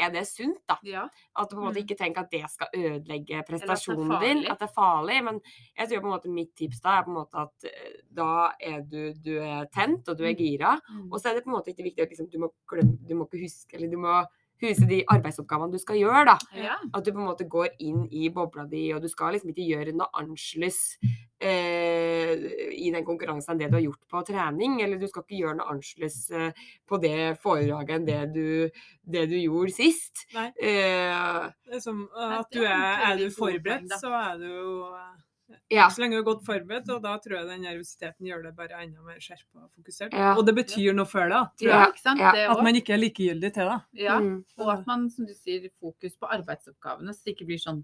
[0.00, 0.76] er det sunt, da.
[0.82, 1.08] Ja.
[1.36, 1.84] At du på en måte Mm.
[1.86, 4.46] ikke tenker at det skal ødelegge prestasjonen din.
[4.50, 5.22] At det er farlig.
[5.24, 5.40] Men
[5.78, 8.52] jeg tror på en måte mitt tips da er på en måte at eh, da
[8.60, 10.38] er du, du er tent, og du er Mm.
[10.38, 10.80] gira.
[11.10, 13.14] Og så er det på en måte ikke viktig at liksom, du, må glemme, du
[13.14, 14.24] må ikke huske Eller du må
[14.70, 16.36] huske de arbeidsoppgavene du skal gjøre, da.
[16.54, 16.76] Ja.
[16.94, 19.66] At du på en måte går inn i bobla di, og du skal liksom ikke
[19.66, 20.78] gjøre noe annerledes
[21.42, 22.32] eh,
[22.78, 24.78] i den konkurransen enn det du har gjort på trening.
[24.84, 28.46] Eller du skal ikke gjøre noe annerledes eh, på det foredraget enn det du,
[29.16, 30.26] det du gjorde sist.
[30.36, 30.48] Nei.
[30.60, 35.12] Eh, Det er som at du er er, du forberedt, så er du jo eh,
[35.70, 35.88] ja.
[35.90, 38.82] Så lenge du er godt forberedt, og da tror jeg den nervøsiteten gjør det bare
[38.82, 40.12] enda mer skjerpa og fokusert.
[40.12, 40.34] Ja.
[40.36, 42.18] Og det betyr noe for deg, tror ja, jeg.
[42.20, 42.50] Ja.
[42.52, 43.80] At man ikke er likegyldig til det.
[44.04, 44.18] Ja.
[44.20, 44.44] Mm.
[44.58, 47.82] Og at man, som du sier, fokus på arbeidsoppgavene, så det ikke blir sånn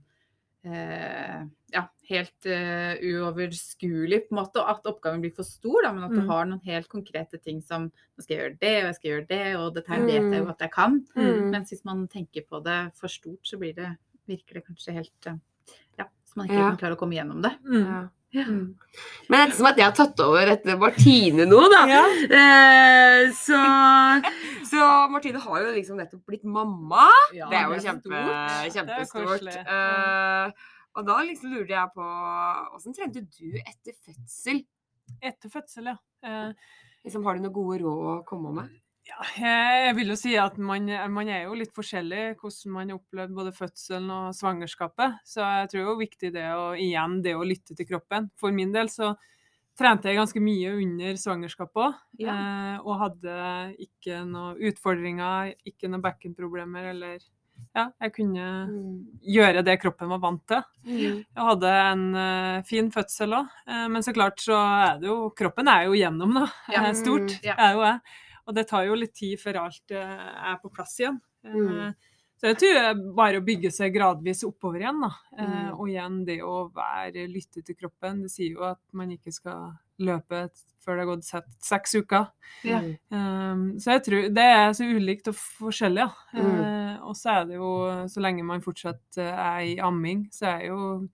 [0.67, 5.93] eh, ja, helt eh, uoverskuelig, på en måte, og at oppgaven blir for stor, da,
[5.95, 6.29] men at du Mm.
[6.29, 9.29] har noen helt konkrete ting som nå skal jeg gjøre det, og jeg skal gjøre
[9.29, 10.51] det, og dette her vet jeg jo Mm.
[10.51, 11.07] at jeg kan.
[11.17, 11.51] Mm.
[11.51, 15.27] Mens hvis man tenker på det for stort, så blir det, virker det kanskje helt
[15.27, 15.39] eh,
[16.39, 16.69] man ikke Ja.
[16.71, 17.53] kan klare å komme gjennom det.
[17.67, 17.83] Mm.
[17.89, 18.45] Ja.
[18.45, 18.75] Mm.
[19.33, 22.03] Men ettersom at jeg har tatt over etter Martine nå, da, Ja.
[22.39, 23.61] eh, så,
[24.71, 27.07] så Martine har jo liksom nettopp blitt mamma.
[27.33, 28.25] Ja, det er jo det er kjempe,
[28.69, 28.75] stort.
[28.75, 29.47] kjempestort.
[29.65, 30.67] Eh,
[30.99, 32.05] og da liksom lurte jeg på
[32.77, 34.61] Åssen trente du etter fødsel?
[35.25, 35.97] Etter fødsel, ja.
[36.23, 36.53] Eh,
[37.07, 38.69] Liksom, har du noen gode råd å komme med?
[39.09, 43.33] Ja, jeg vil jo si at man, man er jo litt forskjellig hvordan man opplever
[43.33, 45.23] både fødselen og svangerskapet.
[45.25, 48.29] Så jeg tror jo viktig det å, igjen, det å lytte til kroppen.
[48.39, 49.15] For min del så
[49.79, 51.99] trente jeg ganske mye under svangerskapet òg.
[52.21, 52.35] Ja.
[52.35, 53.41] Eh, og hadde
[53.89, 57.19] ikke noen utfordringer, ikke noen bekkenproblemer eller
[57.75, 58.45] Ja, jeg kunne
[59.27, 60.63] gjøre det kroppen var vant til.
[60.87, 61.25] Mm.
[61.25, 63.49] Jeg hadde en uh, fin fødsel òg,
[63.91, 66.45] men så klart så er det jo Kroppen er jo gjennom, da.
[66.71, 66.85] Ja.
[66.87, 67.57] Eh, Stort Ja.
[67.59, 68.19] er jo jeg.
[68.49, 71.21] Og det tar jo litt tid før alt eh, er på plass igjen.
[71.45, 71.95] Eh, Mm.
[72.39, 75.09] Så jeg tror det er bare å bygge seg gradvis oppover igjen, da.
[75.37, 75.73] Eh, Mm.
[75.81, 78.21] Og igjen det å være lytte til kroppen.
[78.23, 80.45] Det sier jo at man ikke skal løpe
[80.85, 82.29] før det har gått sett- seks uker.
[82.65, 82.93] Mm.
[83.11, 86.11] Um, så jeg tror det er så ulikt og forskjellig, ja.
[86.33, 86.61] Mm.
[86.63, 87.73] Eh, og så er det jo,
[88.07, 91.09] så lenge man fortsatt eh, er i amming, så er jo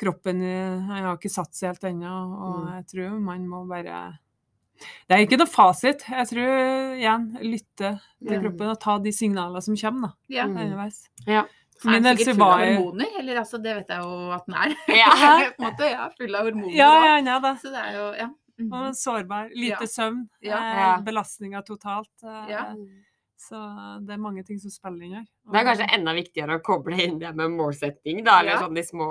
[0.00, 2.72] kroppen eh, Han har ikke satt seg helt ennå, og Mm.
[2.74, 4.18] jeg tror man må bare
[5.08, 6.04] Det er ikke noe fasit.
[6.08, 8.42] Jeg tror igjen lytte til Mm.
[8.44, 10.14] kroppen og ta de signalene som kommer, da.
[10.36, 10.46] Ja.
[10.46, 10.56] Mm.
[10.64, 11.08] Underveis.
[11.26, 11.42] Ja.
[11.84, 14.74] Min er sikkert full av hormoner, eller altså, det vet jeg jo at den er.
[15.02, 15.10] Ja.
[15.58, 16.74] på en måte, ja, full av hormoner.
[16.76, 17.54] Ja, ja, ja da.
[17.60, 18.28] Så det er jo, ja.
[18.58, 18.72] Mhm.
[18.72, 19.48] Og sårbar.
[19.50, 19.86] Lite Ja.
[19.90, 20.28] søvn.
[20.40, 20.56] Ja.
[20.56, 22.12] Eh, belastninga Belastninger totalt.
[22.22, 22.64] Eh, Ja.
[23.44, 23.60] Så
[24.06, 25.24] det er mange ting som spiller inn her.
[25.52, 28.38] Det er kanskje enda viktigere å koble inn det med målsetting, da.
[28.40, 28.60] Eller Ja.
[28.62, 29.08] sånn de små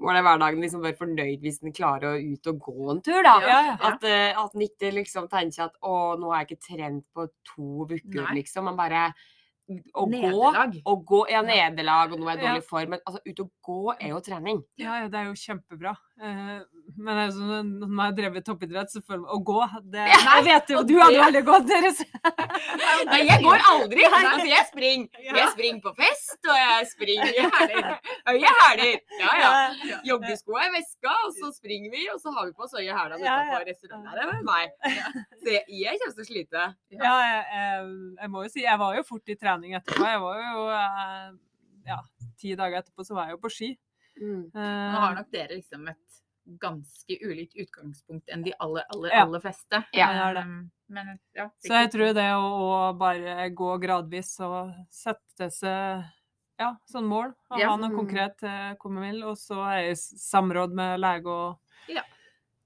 [0.00, 0.60] målene i hverdagen.
[0.64, 3.34] Liksom være fornøyd hvis en klarer å ut og gå en tur, da.
[3.44, 3.76] Ja, ja.
[3.90, 7.28] At, eh, at en ikke liksom tenker at å, nå har jeg ikke trent på
[7.54, 8.64] to uker, liksom.
[8.64, 9.12] Man bare
[9.68, 10.76] å gå Nederlag.
[10.86, 12.52] og gå, ja, nederlag, og nå er jeg i Ja.
[12.54, 14.62] dårlig form, men altså, ut og gå er jo trening.
[14.80, 15.92] Ja, ja, det er jo kjempebra.
[16.20, 16.60] Eh,
[16.96, 19.58] men sånn, når man har drevet toppidrett, så føler man å gå
[19.92, 22.00] det, Ja, Jeg vet jo, du hadde aldri gått deres.
[23.08, 24.04] Nei, jeg går aldri!
[24.08, 25.08] Altså, jeg springer.
[25.28, 27.90] Jeg springer på fest, og jeg springer i hæler.
[28.28, 28.94] Høye hæler.
[29.20, 30.00] Ja, ja.
[30.08, 33.20] Joggesko i veska, og så springer vi, og så har vi på oss høye hælene
[33.24, 33.60] Ja, ja.
[33.60, 34.12] utenfor restauranten.
[34.14, 34.70] Det er meg.
[35.44, 36.66] Så jeg, jeg kommer til å slite.
[36.98, 40.04] Ja, jeg, jeg, jeg må jo si, jeg var jo fort i trening etterpå.
[40.06, 41.38] Jeg var jo eh,
[41.86, 41.98] ja,
[42.38, 43.78] ti dager etterpå så var jeg jo på ski.
[44.20, 44.50] Mm.
[44.54, 45.98] Eh, Nå har nok dere liksom et
[46.58, 49.24] ganske ulikt utgangspunkt enn de aller, aller, Ja.
[49.26, 49.84] aller fleste.
[49.92, 50.42] Ja, det er det.
[50.44, 56.04] Um, Men, ja, Så jeg tror det å, å bare gå gradvis og sette seg
[56.58, 57.68] ja, sånn mål, og Ja.
[57.68, 57.96] ha noe Mm.
[57.98, 62.02] konkret eh, komme vil, og så er jeg i samråd med lege og Ja.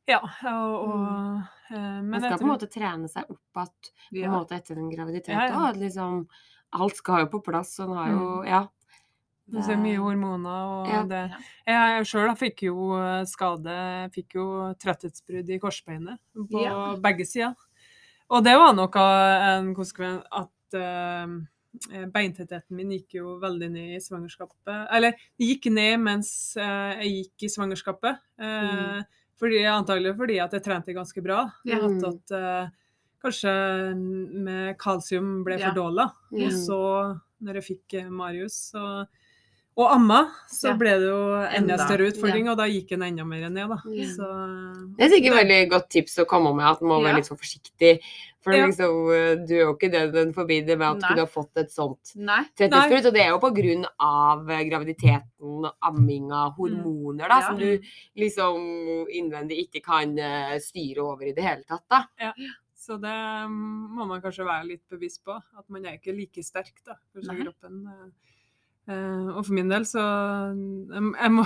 [0.07, 1.43] Ja, og, og
[1.75, 3.39] eh, Man skal på en måte trene seg opp
[4.13, 4.45] igjen Ja.
[4.51, 5.55] etter en graviditet Ja, ja.
[5.73, 5.77] òg.
[5.77, 6.29] Liksom,
[6.73, 8.67] alt skal jo på plass, Så en har jo Ja.
[9.53, 11.03] det er mye hormoner og Ja.
[11.05, 11.33] det
[11.67, 16.97] Jeg sjøl fikk jo eh, skade fikk jo trøtthetsbrudd i korsbeinet på Ja.
[16.97, 17.55] begge sider.
[18.31, 21.27] Og det var nok en konsekvens at uh,
[22.13, 24.89] beintettheten min gikk jo veldig ned i svangerskapet.
[24.91, 28.19] Eller det gikk ned mens uh, jeg gikk i svangerskapet.
[28.41, 29.03] Eh,
[29.39, 31.51] fordi, antagelig fordi at jeg trente ganske bra.
[31.67, 31.81] Ja.
[31.85, 32.69] At, at eh,
[33.23, 33.95] kanskje
[34.45, 36.09] med kalsium ble for dårlig.
[36.33, 36.39] Ja.
[36.39, 36.47] Mm.
[36.47, 36.81] Og så,
[37.43, 39.07] når jeg fikk eh, Marius så,
[39.73, 40.77] og amma, så Ja.
[40.77, 41.21] ble det jo
[41.57, 43.79] enda større utfordring, og da gikk en enda mer ned, da.
[43.87, 44.03] Mm.
[44.17, 44.27] Så
[44.99, 47.07] Det er sikkert et veldig godt tips å komme med, at man må Ja.
[47.09, 48.01] være litt så forsiktig.
[48.43, 48.67] For Ja.
[48.67, 51.15] liksom, eh, du er jo ikke den forbi det med at Nei.
[51.15, 52.41] du har fått et sånt Nei.
[52.43, 57.47] Og det er jo på grunn av eh, graviditeten, amminga, hormoner, da, Ja.
[57.49, 57.81] som du
[58.19, 60.15] liksom innvendig ikke kan
[60.61, 62.05] styre over i det hele tatt, da.
[62.83, 63.15] Så det
[63.47, 65.37] mm, må man kanskje være litt bevisst på.
[65.39, 67.45] At man er ikke like sterk da, for seg Nei.
[67.47, 67.77] kroppen.
[68.91, 71.45] eh, og for min del så jeg, jeg må,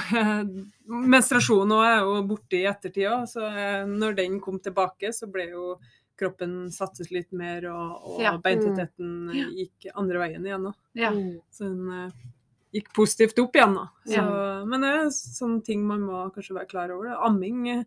[1.16, 5.28] Menstruasjonen òg er jo borte i ettertid òg, så eh, når den kom tilbake, så
[5.32, 5.74] ble jo
[6.16, 8.32] kroppen satset litt mer, og, og Ja.
[8.40, 9.50] beintettheten Ja.
[9.52, 10.78] gikk andre veien igjen òg.
[10.96, 11.10] Ja.
[11.52, 12.26] Så den uh,
[12.72, 13.76] gikk positivt opp igjen.
[13.76, 13.84] da.
[14.08, 14.24] Så.
[14.72, 17.12] Men det er sånne ting man må kanskje være klar over.
[17.28, 17.84] Amming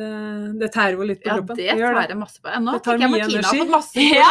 [0.00, 0.10] det,
[0.60, 1.56] det tærer jo litt på Ja, kroppen.
[1.60, 2.48] det tærer masse på.
[2.54, 3.58] Ja, Nå tenker jeg Martine har energi.
[3.60, 4.30] fått masse Ja.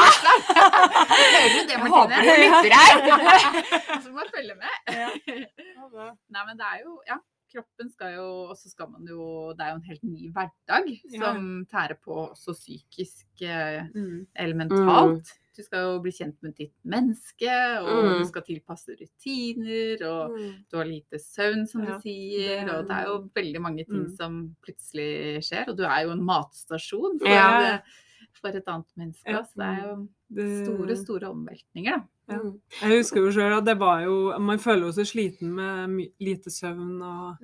[0.60, 2.22] Hører du det, Jeg håper Martine?
[2.26, 2.94] du lytter her.
[4.04, 4.76] Så må følge med.
[4.94, 5.10] Ja.
[6.36, 7.18] Nei, men det er jo Ja,
[7.54, 10.90] kroppen skal jo Og så skal man jo Det er jo en helt ny hverdag
[11.16, 11.20] Ja.
[11.24, 14.26] som tærer på også psykisk eh, Mm.
[14.36, 15.34] eller mentalt.
[15.60, 17.52] Du skal jo bli kjent med ditt menneske,
[17.84, 18.20] og Mm.
[18.22, 20.38] du skal tilpasse rutiner, og
[20.72, 24.06] du har lite søvn, som Ja, du sier, og det er jo veldig mange ting
[24.08, 24.16] Mm.
[24.16, 25.68] som plutselig skjer.
[25.68, 27.80] Og du er jo en matstasjon for, Ja.
[28.40, 29.28] for et annet menneske.
[29.28, 29.42] Ja.
[29.44, 30.08] Så det er jo
[30.66, 31.98] store, store omveltninger,
[32.30, 32.36] da.
[32.36, 32.40] Ja.
[32.88, 36.50] Jeg husker jo sjøl at det var jo Man føler jo seg sliten med lite
[36.50, 37.38] søvn og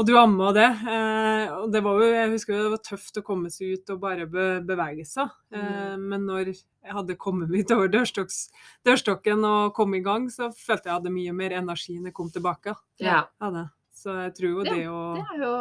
[0.00, 0.68] Og du amma det.
[0.88, 3.98] Eh, og det var jo, jeg husker det var tøft å komme seg ut og
[4.00, 5.28] bare be, bevege seg.
[5.52, 10.48] Eh, men når jeg hadde kommet meg ut over dørstokken og kom i gang, så
[10.56, 12.74] følte jeg hadde mye mer energi når jeg kom tilbake.
[13.04, 13.22] Ja.
[13.42, 13.66] Ja.
[14.02, 15.52] Så jeg tror jo Ja, det å, Det jo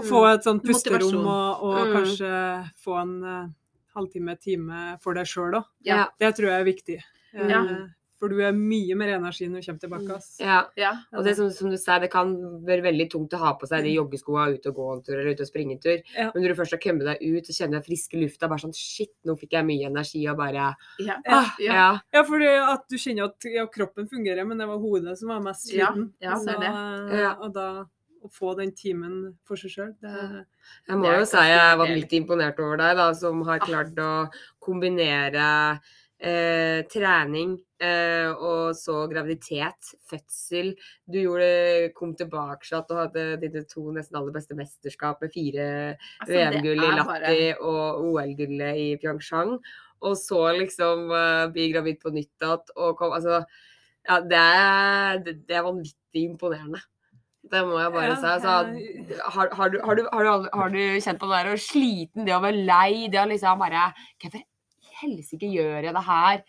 [0.00, 1.92] å få et sånt pusterom og, og Mm.
[1.98, 2.30] kanskje
[2.80, 3.48] få en uh,
[3.96, 6.06] halvtime, time for deg sjøl òg, Ja.
[6.18, 6.98] det tror jeg er viktig.
[7.34, 7.60] Eh, Ja.
[8.20, 10.16] For du er mye mer energi når du kommer tilbake.
[10.16, 10.36] ass.
[10.40, 10.60] ja.
[10.78, 10.92] Ja.
[11.18, 12.30] Og det som, som du sa, det kan
[12.64, 15.32] være veldig tungt å ha på seg de joggeskoa ute og gå en tur eller
[15.34, 15.98] ute og springe en tur.
[16.14, 16.30] Ja.
[16.34, 18.76] Men når du først har kommet deg ut og kjenner den friske lufta, bare sånn
[18.78, 20.68] shit, nå fikk jeg mye energi og bare
[21.02, 21.18] Ja.
[21.26, 21.72] ah, Ja.
[21.74, 21.88] ja.
[22.14, 25.40] Ja, for at du kjenner at ja, kroppen fungerer, men det var hodet som var
[25.40, 26.12] mest Ja, sliten.
[26.22, 27.20] ja, er det.
[27.20, 27.34] Ja.
[27.42, 27.68] Og da
[28.24, 30.46] å få den timen for seg sjøl, det
[30.88, 33.92] Jeg må Det jo si jeg var litt imponert over deg, da, som har klart
[34.00, 34.30] å
[34.64, 35.80] kombinere
[36.22, 40.72] eh, trening eh, og så graviditet, fødsel.
[41.06, 45.66] Du gjorde, kom tilbake og hadde dine to nesten aller beste mesterskap med fire
[46.22, 49.58] Altså, VM-gull i Latti og OL-gullet i Pyeongchang.
[50.04, 53.44] Og så liksom eh, bli gravid på nytt igjen og kom Altså,
[54.04, 56.82] ja, det er, det, er vanvittig imponerende.
[57.52, 58.26] Det må jeg bare si.
[58.28, 58.52] Altså,
[59.36, 62.26] har, har, du, har, du, har, du, har du kjent på det der å sliten,
[62.26, 64.44] det å være lei, det å liksom bare Hvorfor
[65.02, 66.44] helsike gjør jeg det her?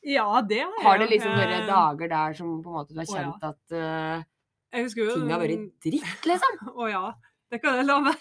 [0.00, 0.84] Ja, det har jeg.
[0.86, 3.24] Har det liksom vært Eh, dager der som på en måte du har Å, ja.
[3.24, 6.62] kjent at uh, jo ting har vært dritt, liksom?
[6.80, 7.02] Å ja,
[7.52, 8.14] det kan jeg love.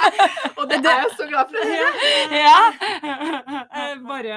[0.58, 2.10] Og det er jeg så glad for å høre.
[2.40, 2.58] Ja!
[3.04, 4.34] Jeg bare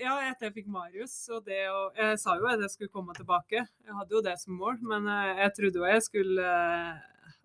[0.00, 3.14] Ja, etter jeg fikk Marius, og det å Jeg sa jo at jeg skulle komme
[3.18, 3.64] tilbake.
[3.66, 6.52] Jeg hadde jo det som mål, men eh, jeg trodde jo jeg skulle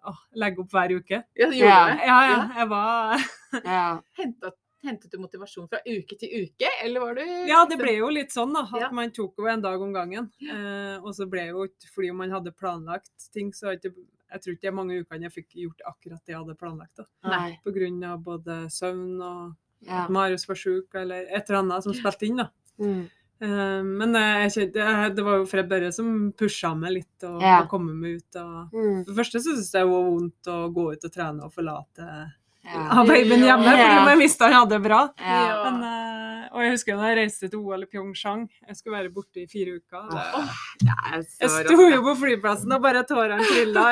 [0.05, 1.23] å, legge opp hver uke.
[1.35, 1.87] Ja, du gjorde Ja.
[1.89, 2.05] det.
[2.05, 2.43] Ja, ja.
[2.61, 3.25] Jeg var
[3.65, 4.55] ja.
[4.85, 8.31] Hentet, du motivasjon fra uke til uke, eller var du Ja, det ble jo litt
[8.31, 8.61] sånn, da.
[8.73, 8.89] At Ja.
[8.91, 10.29] man tok jo en dag om gangen.
[10.41, 13.93] Eh, og så ble jo ikke Fordi man hadde planlagt ting, så ikke
[14.31, 16.95] jeg tror ikke det er mange ukene jeg fikk gjort akkurat det jeg hadde planlagt.
[16.97, 17.05] da.
[17.23, 17.59] Nei.
[17.63, 20.07] På grunn av både søvn og Ja.
[20.09, 22.37] Marius var sjuk, eller et eller annet som spilte inn.
[22.37, 22.49] da.
[22.79, 23.09] Mm.
[23.41, 27.61] Eh, men eh, jeg det var jo Fred Børre som pusha meg litt og, Ja.
[27.61, 28.35] og komme meg ut.
[28.35, 29.05] og Mm.
[29.05, 31.53] For det første så syntes jeg det var vondt å gå ut og trene og
[31.53, 32.33] forlate
[32.65, 32.99] Ja.
[32.99, 33.77] av babyen hjemme, Ja.
[33.77, 35.01] fordi man visste han hadde det bra.
[35.19, 35.69] Ja.
[35.69, 38.45] Men, eh, og jeg husker da jeg reiste til OL i Pyeongchang.
[38.67, 40.07] Jeg skulle være borte i fire uker.
[40.15, 43.85] Er jeg sto jo på flyplassen og bare tårene trilla.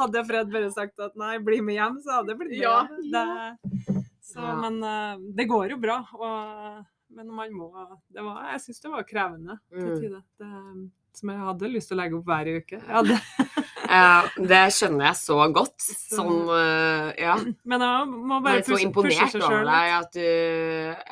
[0.00, 2.82] Hadde Fred bare sagt at nei, bli med hjem, så hadde jeg blitt med Ja.
[3.14, 3.24] Det,
[4.24, 4.54] så, Ja.
[4.60, 6.00] Men eh, det går jo bra.
[6.18, 7.70] Og, men man må
[8.12, 10.00] det var, Jeg syns det var krevende til Mm.
[10.00, 10.22] tider.
[11.14, 12.80] Som jeg hadde lyst til å legge opp hver uke.
[12.80, 13.20] Jeg hadde,
[13.94, 15.76] Ja, det skjønner jeg så godt.
[15.84, 17.36] Sånn, eh, ja.
[17.68, 20.26] men jeg må bare så pushe, pushe imponert over deg at du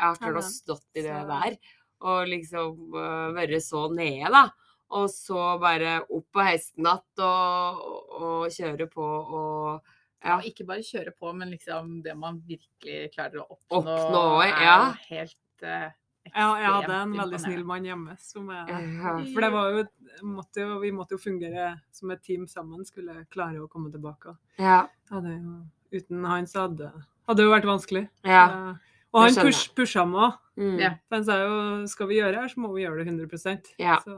[0.02, 1.56] har klart å stått i det der
[2.02, 4.46] og liksom uh, være så nede, da.
[4.92, 7.82] Og så bare opp på hesten igjen og,
[8.18, 9.92] og kjøre på og
[10.22, 10.40] Ja, Ja.
[10.46, 14.76] ikke bare kjøre på, men liksom det man virkelig klarer å oppnå, Oppnå, er ja.
[15.08, 15.88] helt eh,
[16.30, 18.14] Ja, jeg hadde en veldig snill mann hjemme.
[18.22, 18.90] Som jeg,
[19.34, 19.84] for det var jo,
[20.28, 24.36] måtte jo, vi måtte jo fungere som et team sammen, skulle klare å komme tilbake.
[24.62, 24.84] Ja.
[25.10, 25.56] Hadde jo,
[25.92, 26.92] uten han så hadde
[27.28, 28.06] hadde det jo vært vanskelig.
[28.26, 28.46] ja.
[28.46, 30.38] Eh, og han push, pusha meg òg.
[30.56, 30.76] Mm.
[30.80, 30.94] Ja.
[31.08, 31.56] For han sa jo
[31.90, 33.98] skal vi gjøre her, så må vi gjøre det 100 Ja.
[34.04, 34.16] Så,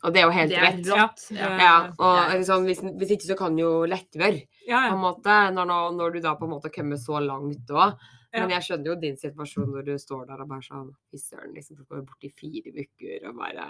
[0.00, 1.26] Og det er jo helt er rett.
[1.36, 1.50] Ja.
[1.60, 1.74] Ja.
[1.98, 5.36] Og liksom, hvis, hvis ikke så kan jo lettvør, ja, på en måte.
[5.52, 8.00] Når, når du da på en måte kommer så langt òg.
[8.30, 8.44] Ja.
[8.44, 11.50] Men jeg skjønner jo din situasjon når du står der og bare sånn Fy søren,
[11.56, 11.80] liksom.
[11.80, 13.64] Du går bort i fire uker og bare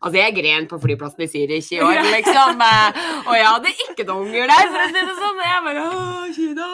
[0.00, 2.62] Altså, jeg gren på flyplassen i Zürich i år, liksom.
[2.64, 5.42] eh, Og jeg hadde ikke noen unger der, for å si det sånn.
[5.44, 6.70] Jeg bare Å, Kina!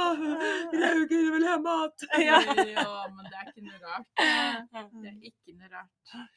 [0.84, 2.06] Rauger vil ha mat!
[2.22, 2.38] Ja.
[2.70, 4.08] ja, men det er ikke noe rart.
[4.22, 6.30] Det er ikke noe rart.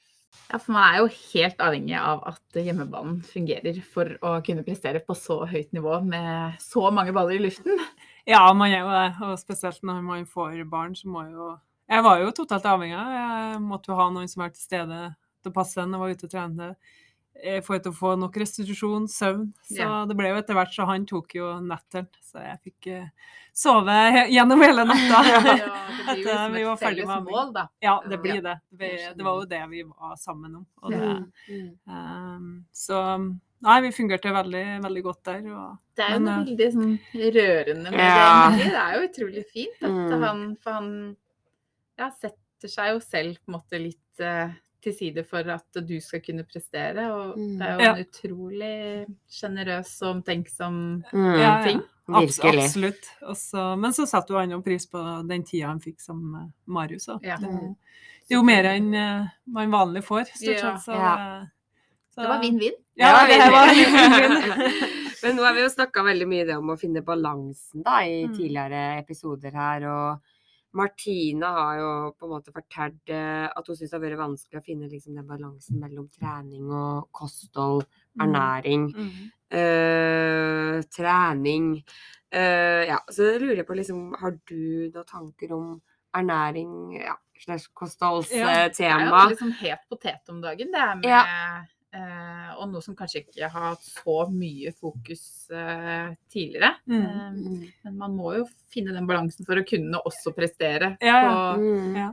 [0.48, 5.02] Ja, for man er jo helt avhengig av at hjemmebanen fungerer for å kunne prestere
[5.04, 7.82] på så høyt nivå med så mange baller i luften.
[8.28, 9.08] Ja, man er jo det.
[9.24, 11.54] Og spesielt når man får barn, så må jo
[11.90, 12.98] Jeg var jo totalt avhengig.
[13.00, 16.10] Jeg måtte jo ha noen som var til stede til å passe en og var
[16.12, 16.76] ute og trene.
[17.42, 19.54] eh, For å få nok restitusjon, søvn.
[19.63, 20.06] Så Ja.
[20.06, 22.08] det ble jo etter hvert så han tok jo netteren.
[22.22, 23.08] Så jeg fikk eh,
[23.54, 23.96] sove
[24.34, 25.24] gjennom hele natta.
[25.24, 25.72] Ja, det blir jo
[26.12, 27.68] etter, eh, liksom et ferdig felles med mål, da.
[27.82, 28.60] Ja, det blir det.
[28.72, 30.66] Det, det var jo det vi var sammen om.
[30.92, 31.72] Det, Mm, mm.
[31.88, 33.00] ehm, så
[33.62, 35.41] nei, vi fungerte veldig, veldig godt der.
[35.54, 37.00] Og, Det er jo Men, noe eh, veldig sånn
[37.38, 38.50] rørende med Ja.
[38.52, 38.65] det.
[38.65, 40.22] Det er jo utrolig fint at Mm.
[40.24, 41.17] han For han
[41.98, 44.50] ja, setter seg jo selv på en måte litt uh,
[44.82, 47.10] til side for at du skal kunne prestere.
[47.12, 47.58] Og Mm.
[47.58, 47.93] det er jo Ja.
[47.96, 51.34] en utrolig sjenerøs og omtenksom Mm.
[51.39, 51.63] Ja, ja.
[51.63, 51.82] ting.
[52.10, 53.10] Abs absolutt.
[53.24, 56.48] Også, men så satte jo han jo pris på den tida han fikk som eh,
[56.67, 57.08] Marius.
[57.22, 57.36] Ja.
[57.36, 60.78] Det, det er jo mer enn uh, man vanlig får, stort Ja.
[60.78, 60.86] sett.
[60.86, 61.46] Så, Ja.
[62.18, 62.78] Det- så, Det var vinn-vinn.
[62.98, 64.94] Ja, det var vinn-vinn.
[65.24, 68.34] Men nå har vi jo snakka veldig mye om å finne balansen da, i Mm.
[68.38, 69.86] tidligere episoder her.
[69.90, 70.20] Og
[70.78, 74.60] Martina har jo på en måte fortalt eh, at hun syns det har vært vanskelig
[74.60, 77.86] å finne liksom, den balansen mellom trening og kosthold,
[78.20, 79.32] ernæring, Mm.
[79.52, 81.84] eh, trening.
[82.32, 85.82] Eh, ja, så jeg lurer jeg på liksom, har du noen tanker om
[86.14, 87.88] ernæring, ja, slash Ja,
[88.20, 89.30] Det er jo kostholdstema?
[89.32, 91.24] liksom het potet om dagen, det er med Ja.
[91.98, 96.72] Eh, Og noe som kanskje ikke har hatt så mye fokus eh, tidligere.
[96.90, 97.02] Mm.
[97.02, 100.96] Eh, men man må jo finne den balansen for å kunne også prestere.
[101.02, 101.34] Ja, ja.
[101.56, 101.96] på- Mm.
[101.98, 102.08] Ja.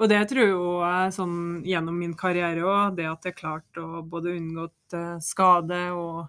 [0.00, 4.00] Og det tror jeg jo sånn gjennom min karriere òg, det at jeg klarte å
[4.02, 6.28] både unngått skade og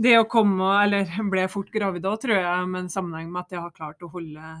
[0.00, 3.50] det å komme, eller ble fort gravid òg, tror jeg, med en sammenheng med at
[3.56, 4.52] jeg har klart å holde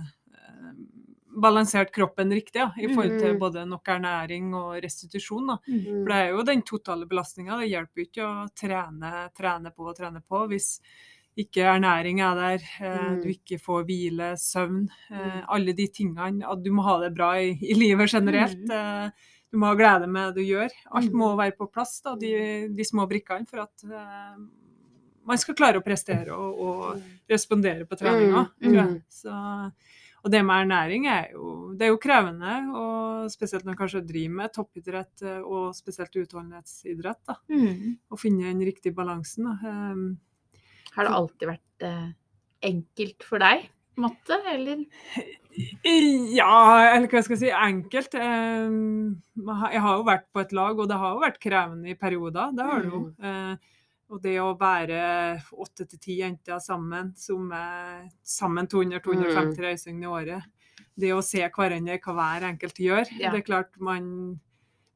[1.36, 3.38] balansert kroppen riktig, ja, i forhold til Mm.
[3.38, 5.58] både nok ernæring og restitusjon.
[5.68, 5.84] Mm.
[6.02, 7.58] For det er jo den totale belastninga.
[7.60, 10.80] Det hjelper jo ikke å trene, trene på og trene på hvis
[11.38, 13.22] ikke ernæring er der, eh, Mm.
[13.22, 15.44] du ikke får hvile, søvn, eh, Mm.
[15.48, 16.42] alle de tingene.
[16.50, 18.68] At du må ha det bra i, i livet generelt.
[18.70, 19.10] Eh,
[19.52, 20.70] Du må ha glede med det du gjør.
[20.94, 23.82] Alt må være på plass, da, de, de små brikkene, for at
[25.26, 28.44] man skal klare å prestere og, og respondere på treninga.
[28.62, 29.02] Tror jeg.
[29.08, 29.72] Så,
[30.24, 34.02] og det med ernæring er jo, det er jo krevende, og spesielt når man kanskje
[34.06, 37.20] driver med toppidrett eh, og spesielt utholdenhetsidrett.
[37.26, 37.96] da, Mm.
[38.10, 39.44] Å finne den riktige balansen.
[39.48, 39.74] da.
[39.92, 40.18] Um,
[40.96, 42.08] Har det alltid vært eh,
[42.62, 43.68] enkelt for deg,
[44.00, 44.84] på eller?
[45.84, 48.14] Ja, eller hva skal jeg si, enkelt.
[48.14, 48.70] Eh,
[49.72, 52.52] Jeg har jo vært på et lag, og det har jo vært krevende i perioder.
[52.56, 53.02] Det har det jo.
[53.22, 53.56] Eh,
[54.10, 55.00] Og det å være
[55.54, 60.48] åtte til ti jenter sammen, som er sammen 200-250 reisedøgn i året.
[61.00, 63.12] Det å se hverandre hva hver enkelt gjør.
[63.20, 63.30] Ja.
[63.30, 64.40] Det er klart man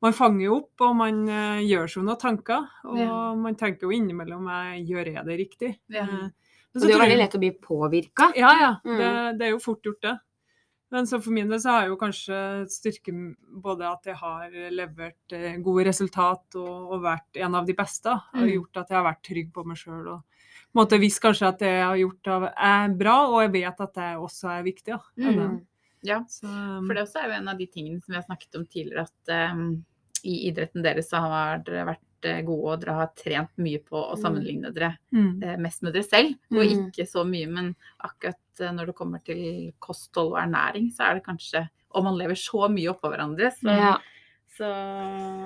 [0.04, 2.66] man fanger jo opp, og man uh, gjør seg noen tanker.
[2.90, 3.12] Og Ja.
[3.40, 4.50] man tenker jo innimellom
[4.84, 5.70] gjør jeg det riktig.
[5.88, 6.04] Ja.
[6.04, 6.26] Uh,
[6.74, 8.32] Og det er jo veldig lett å bli påvirka.
[8.36, 8.72] ja, ja.
[8.84, 8.98] Mm.
[8.98, 10.18] Det, det er jo fort gjort, det.
[10.94, 12.36] Men så for min del så har jeg jo kanskje
[12.70, 13.22] styrken
[13.64, 18.14] både at jeg har levert eh, gode resultat og, og vært en av de beste.
[18.14, 18.52] Har Mm.
[18.54, 21.48] gjort at jeg har vært trygg på meg sjøl og på en måte visst kanskje
[21.48, 24.62] at det jeg har gjort av- er bra, og jeg vet at det også er
[24.66, 24.94] viktig.
[25.16, 25.30] Ja.
[25.30, 25.60] Mm.
[26.04, 28.26] Ja, Så, um, for det også er jo en av de tingene som vi har
[28.26, 29.84] snakket om tidligere, at um,
[30.24, 33.96] i idretten deres så har dere vært eh, gode, og dere har trent mye på
[33.98, 34.22] å Mm.
[34.22, 35.42] sammenligne dere mm.
[35.42, 36.90] eh, mest med dere selv, og Mm.
[36.90, 37.46] ikke så mye.
[37.50, 42.02] Men akkurat eh, når det kommer til kosthold og ernæring, så er det kanskje Og
[42.02, 43.96] man lever så mye oppå hverandre, så, Ja.
[44.58, 44.66] så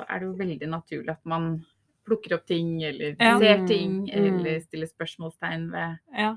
[0.08, 1.64] er det jo veldig naturlig at man
[2.06, 3.38] plukker opp ting, eller Ja.
[3.38, 4.38] ser ting, Mm.
[4.40, 6.30] eller stiller spørsmålstegn ved, ja.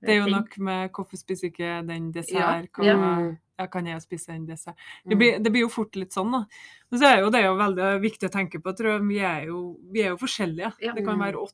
[0.00, 2.68] ved Det er jo nok med hvorfor spiser ikke den dessert?
[2.82, 3.34] Ja.
[3.58, 3.64] Mm.
[3.64, 4.76] ja, kan jeg spise den dessert?
[5.04, 5.10] Mm.
[5.10, 6.44] Det blir, det blir jo fort litt sånn, da.
[6.90, 9.06] Men så er jo det jo veldig viktig å tenke på, tror jeg.
[9.08, 10.72] Vi er jo, vi er jo forskjellige.
[10.80, 10.92] Ja.
[10.94, 11.24] Det kan Mm.
[11.26, 11.48] være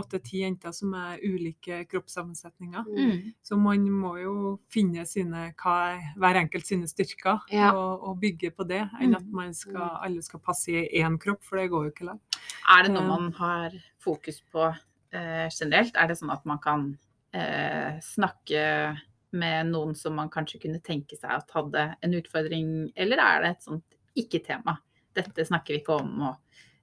[0.00, 2.84] åtte-ti jenter som er ulike kroppssammensetninger.
[2.88, 3.32] Mm.
[3.42, 7.72] Så man må jo finne sine, hva er hver enkelt sine styrker, Ja.
[7.72, 9.32] og, og bygge på det, enn at Mm.
[9.32, 12.36] man skal, alle skal passe i én kropp, for det går jo ikke langt.
[12.68, 14.74] Er det noe man har fokus på
[15.12, 15.96] eh, generelt?
[15.96, 16.98] Er det sånn at man kan
[17.32, 18.96] eh, snakke
[19.32, 23.50] med noen som man kanskje kunne tenke seg at hadde en utfordring, eller er det
[23.56, 24.78] et sånt ikke-tema?
[25.14, 26.36] Dette snakker vi ikke om, og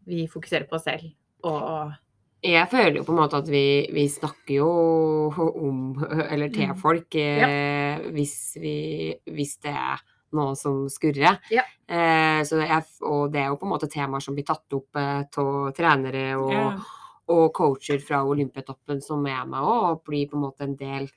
[0.08, 1.10] vi fokuserer på oss selv.
[1.44, 1.94] Og
[2.44, 4.68] Jeg føler jo på en måte at vi, vi snakker jo
[5.36, 5.96] om,
[6.30, 6.78] eller til Mm.
[6.80, 10.00] folk, eh, hvis, vi, hvis det er
[10.38, 11.40] noe som skurrer.
[11.52, 11.64] Ja.
[11.88, 14.96] Eh, så jeg, og det er jo på en måte temaer som blir tatt opp
[14.96, 16.78] av trenere og, Ja.
[17.28, 21.10] Og coacher fra Olympiatoppen som er med òg, og blir på en måte en del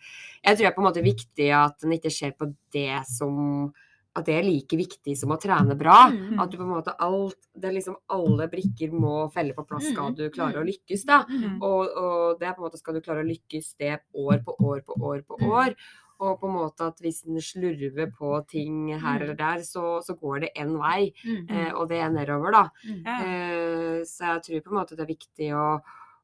[0.44, 3.72] Jeg tror det er på en måte viktig at en ikke ser på det som
[4.16, 6.08] at det er like viktig som å trene bra.
[6.10, 6.40] Mm.
[6.42, 9.86] At du på en måte alt det er liksom Alle brikker må felle på plass
[9.92, 10.16] skal Mm.
[10.16, 10.70] du klare å Mm.
[10.72, 11.20] lykkes, da.
[11.62, 14.56] Og, og det er på en måte skal du klare å lykkes det år på
[14.58, 15.76] år på år på år.
[16.20, 20.18] Og på en måte at hvis en slurver på ting her eller der, så, så
[20.18, 21.12] går det én vei.
[21.48, 22.64] Eh, og det er nedover, da.
[23.06, 25.80] Eh, så jeg tror på en måte det er viktig å,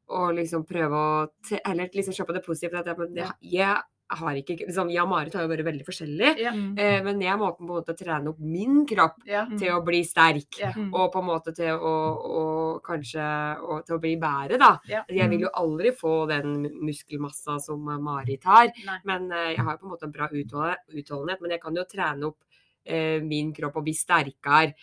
[0.09, 2.79] å liksom prøve å te- Eller liksom se på det positive.
[2.81, 3.77] At jeg, men jeg, jeg
[4.09, 6.37] har ikke liksom, Jeg og Marit har jo vært veldig forskjellige.
[6.39, 6.53] Ja.
[6.55, 6.77] Mm.
[6.79, 9.47] Eh, men jeg må på en måte trene opp min kropp Ja.
[9.51, 10.61] til å bli sterk.
[10.61, 10.71] Ja.
[10.77, 10.93] Mm.
[10.95, 12.45] Og på en måte til å, å
[12.87, 13.27] kanskje
[13.67, 14.77] å, til å bli bedre, da.
[14.87, 15.03] Ja.
[15.11, 18.71] Jeg vil jo aldri få den muskelmassa som Marit har.
[18.87, 19.01] Nei.
[19.11, 21.41] Men eh, jeg har på en måte en bra utholdenhet.
[21.43, 22.39] Men jeg kan jo trene opp
[22.87, 24.77] eh, min kropp og bli sterkere.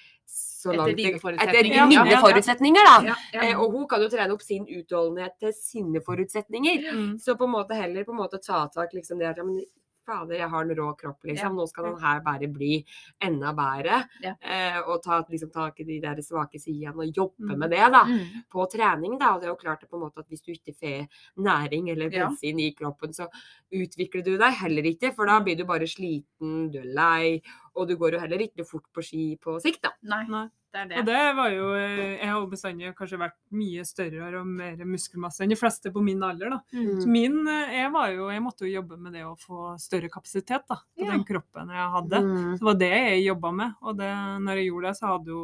[0.63, 1.75] Så Etter dine forutsetninger.
[1.75, 3.15] Etter mine forutsetninger, da.
[3.35, 6.85] Eh, og hun kan jo trene opp sin utholdenhet til sine forutsetninger.
[6.87, 7.09] Mm.
[7.19, 9.59] Så på en måte heller på en måte ta tak liksom det at ja, men
[10.05, 11.55] fader, jeg har en rå kropp, liksom.
[11.55, 12.85] Nå skal den her bare bli
[13.21, 14.03] enda bedre.
[14.23, 14.33] Ja.
[14.41, 17.59] Eh, og ta liksom, tak i de der svake sidene og jobbe Mm.
[17.59, 18.03] med det, da.
[18.05, 18.43] Mm.
[18.51, 19.33] På trening, da.
[19.35, 22.09] Og det er jo klart på en måte, at hvis du ikke får næring eller
[22.11, 22.27] Ja.
[22.27, 23.27] bensin i kroppen, så
[23.71, 25.13] utvikler du deg heller ikke.
[25.15, 27.41] For da blir du bare sliten, du er lei,
[27.75, 29.89] og du går jo heller ikke fort på ski på sikt, da.
[30.03, 30.47] Nei, Nei.
[30.73, 30.97] Det er det.
[30.99, 35.43] Og det var jo eh, Jeg har bestandig kanskje vært mye større og mer muskelmasse
[35.45, 36.59] enn de fleste på min alder, da.
[36.73, 37.01] Mm.
[37.03, 40.09] Så min eh, Jeg var jo Jeg måtte jo jobbe med det å få større
[40.09, 40.79] kapasitet, da.
[40.97, 41.11] På Ja.
[41.13, 42.21] den kroppen jeg hadde.
[42.25, 42.51] Mm.
[42.57, 43.73] Det var det jeg jobba med.
[43.83, 44.11] Og det,
[44.43, 45.43] når jeg gjorde det, så hadde jo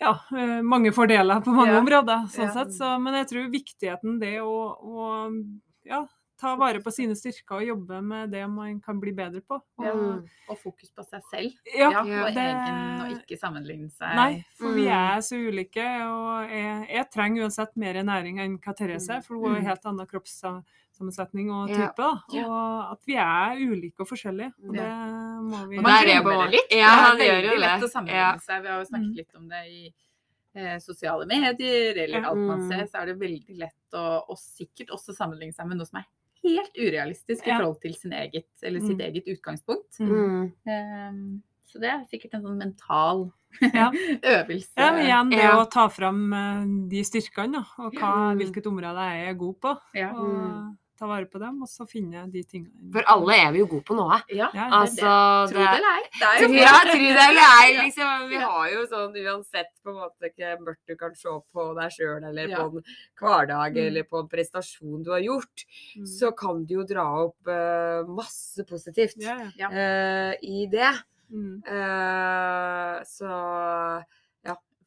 [0.00, 1.80] ja, eh, mange fordeler på mange Ja.
[1.84, 2.24] områder.
[2.32, 2.52] sånn Ja.
[2.54, 2.72] sett.
[2.72, 5.28] Så, men jeg tror viktigheten det å, å
[5.84, 6.06] ja,
[6.40, 9.58] ta vare på sine styrker og jobbe med det man kan bli bedre på.
[9.78, 9.92] Og, Ja.
[10.48, 11.52] Og fokus på seg selv.
[11.74, 14.14] ja, Ja, og det- egen, og ikke sammenligne seg.
[14.16, 15.16] Nei, for vi Mm.
[15.16, 19.34] er så ulike, og jeg, jeg trenger uansett mer næring enn hva Therese er, for
[19.36, 19.66] hun har Mm.
[19.66, 21.76] helt annen kroppssammensetning og Ja.
[21.88, 21.96] type.
[21.96, 25.92] da, Og at vi er ulike og forskjellige, og det må vi Og Der man
[25.92, 26.70] er jeg glemmer det litt.
[26.70, 28.36] Ja, det er gjør jo veldig lett å sammenligne Ja.
[28.38, 28.62] seg.
[28.62, 29.16] Vi har jo snakket Mm.
[29.16, 29.94] litt om det i
[30.52, 34.88] eh, sosiale medier, eller alt man ser, så er det veldig lett å, og sikkert
[34.90, 36.04] også sammenligne seg med noe som er
[36.44, 39.06] helt urealistisk i forhold til sin eget, eller sitt Mm.
[39.08, 40.00] eget utgangspunkt.
[40.66, 43.32] Ehm, så det er sikkert en sånn mental
[43.74, 43.90] Ja.
[44.22, 44.72] øvelse.
[44.78, 45.56] Ja, men igjen det Ja.
[45.58, 48.38] å ta fram eh, de styrkene, da, og hva, Mm.
[48.38, 49.76] hvilket område jeg er god på.
[49.94, 50.10] Ja.
[50.14, 52.90] Og ta vare på dem, og så finne de tingene.
[52.92, 54.18] For alle er vi jo gode på noe.
[54.28, 55.12] Ja, Ja, det er Altså,
[55.48, 55.54] det.
[55.54, 56.02] Tro det eller ei.
[56.18, 58.28] Det er Tro, jo ja, tro det eller ei, liksom.
[58.28, 61.90] Vi har jo sånn uansett på en måte ikke mørkt du kan se på deg
[61.96, 62.56] sjøl, eller Ja.
[62.68, 62.84] på en
[63.18, 63.86] hverdag, Mm.
[63.86, 65.64] eller på en prestasjon du har gjort,
[65.96, 66.06] Mm.
[66.06, 70.92] så kan du jo dra opp uh, masse positivt ja, eh, i det.
[71.32, 71.62] Mm.
[71.64, 74.04] Uh, så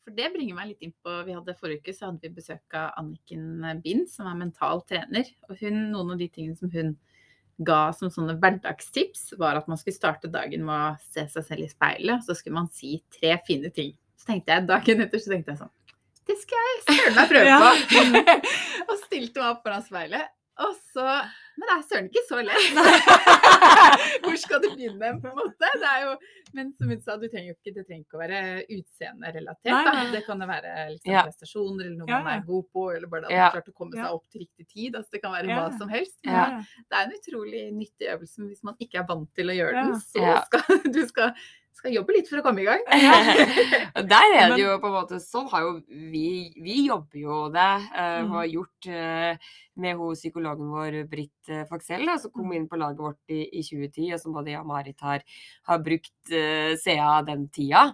[0.03, 2.75] For det bringer meg litt inn på Vi hadde Forrige uke så hadde vi besøk
[2.75, 5.29] av Anniken Bind, som er mental trener.
[5.47, 6.95] Og hun, noen av de tingene som hun
[7.63, 11.67] ga som sånne hverdagstips, var at man skulle starte dagen med å se seg selv
[11.67, 13.93] i speilet, og så skulle man si tre fine ting.
[14.19, 15.73] Så tenkte jeg dagen etter så tenkte jeg sånn
[16.29, 17.57] Det skal jeg søren meg prøve
[17.93, 18.43] på!
[18.89, 20.33] og stilte meg opp foran speilet.
[20.63, 21.07] Og så
[21.57, 22.77] Men det er søren ikke så lett.
[24.23, 25.69] Hvor skal du begynne, på en måte?
[25.83, 26.15] Det jo
[26.53, 28.39] men som hun sa, du trenger jo ikke, det trenger ikke å være
[28.75, 30.11] utseenderelatert.
[30.13, 31.23] Det kan være liksom, Ja.
[31.25, 33.73] prestasjoner eller noe Ja, man er god på, eller bare at man har klart å
[33.73, 34.95] komme seg opp til riktig tid.
[34.95, 36.19] Altså, det kan være hva som helst.
[36.25, 39.57] Men det er en utrolig nyttig øvelse men hvis man ikke er vant til å
[39.57, 39.99] gjøre den.
[39.99, 41.33] Så skal du skal,
[41.77, 42.81] skal jobbe litt for å komme i gang.
[44.13, 47.67] Der er det jo på en måte Sånn har jo vi Vi jobber jo det.
[47.97, 49.51] eh, og har gjort uh,
[49.83, 52.57] med hun psykologen vår Britt uh, Faksell, da, som kom Mm.
[52.57, 55.23] inn på laget vårt i, i 2010, og som både jeg og Marit har,
[55.69, 57.87] har brukt uh, siden den tida.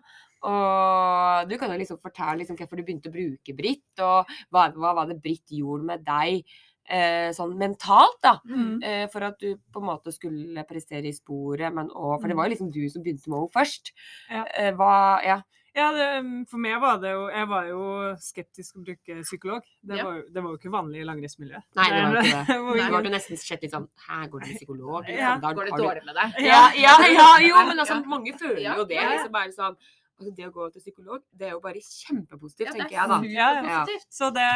[0.44, 4.70] Og du kan jo liksom fortelle liksom hvorfor du begynte å bruke Britt, og hva,
[4.72, 6.46] hva var det Britt gjorde med deg
[6.90, 8.40] eh, sånn mentalt, da.
[8.50, 8.84] Mm.
[8.84, 12.34] Eh, for at du på en måte skulle prestere i sporet, men òg For det
[12.36, 12.38] Mm.
[12.38, 13.92] var jo liksom du som begynte med henne først.
[14.30, 14.44] Ja.
[14.58, 15.42] Eh, hva Ja.
[15.76, 19.62] Ja, det, for meg var det jo Jeg var jo skeptisk til å bruke psykolog.
[19.86, 20.04] Det, Ja.
[20.04, 21.64] var, det var jo ikke vanlig i langrennsmiljøet.
[21.78, 22.58] Nei, det var jo ikke det.
[22.60, 22.90] var Du Nei.
[22.90, 25.06] ble jo nesten sett litt sånn Her går du til psykolog?
[25.06, 25.38] Liksom, Ja.
[25.38, 26.34] Da Går det du- dårlig med deg?
[26.50, 28.10] Ja, ja, ja, jo, men altså, Ja.
[28.10, 28.98] mange føler jo det.
[28.98, 29.78] liksom bare sånn
[30.20, 33.10] altså, Det å gå til psykolog, det er jo bare kjempepositivt, Ja, tenker er jeg
[33.10, 33.20] da.
[33.24, 33.86] Ja, ja.
[34.12, 34.48] Så det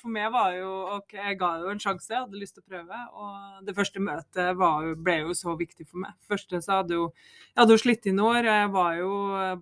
[0.00, 2.68] for meg var jo ok, Jeg ga jo en sjanse, jeg hadde lyst til å
[2.70, 3.00] prøve.
[3.16, 6.12] Og det første møtet var, jo- ble jo så viktig for meg.
[6.28, 7.12] Første så hadde jo
[7.56, 8.44] Jeg hadde jo slitt i noen år.
[8.44, 9.10] Jeg var jo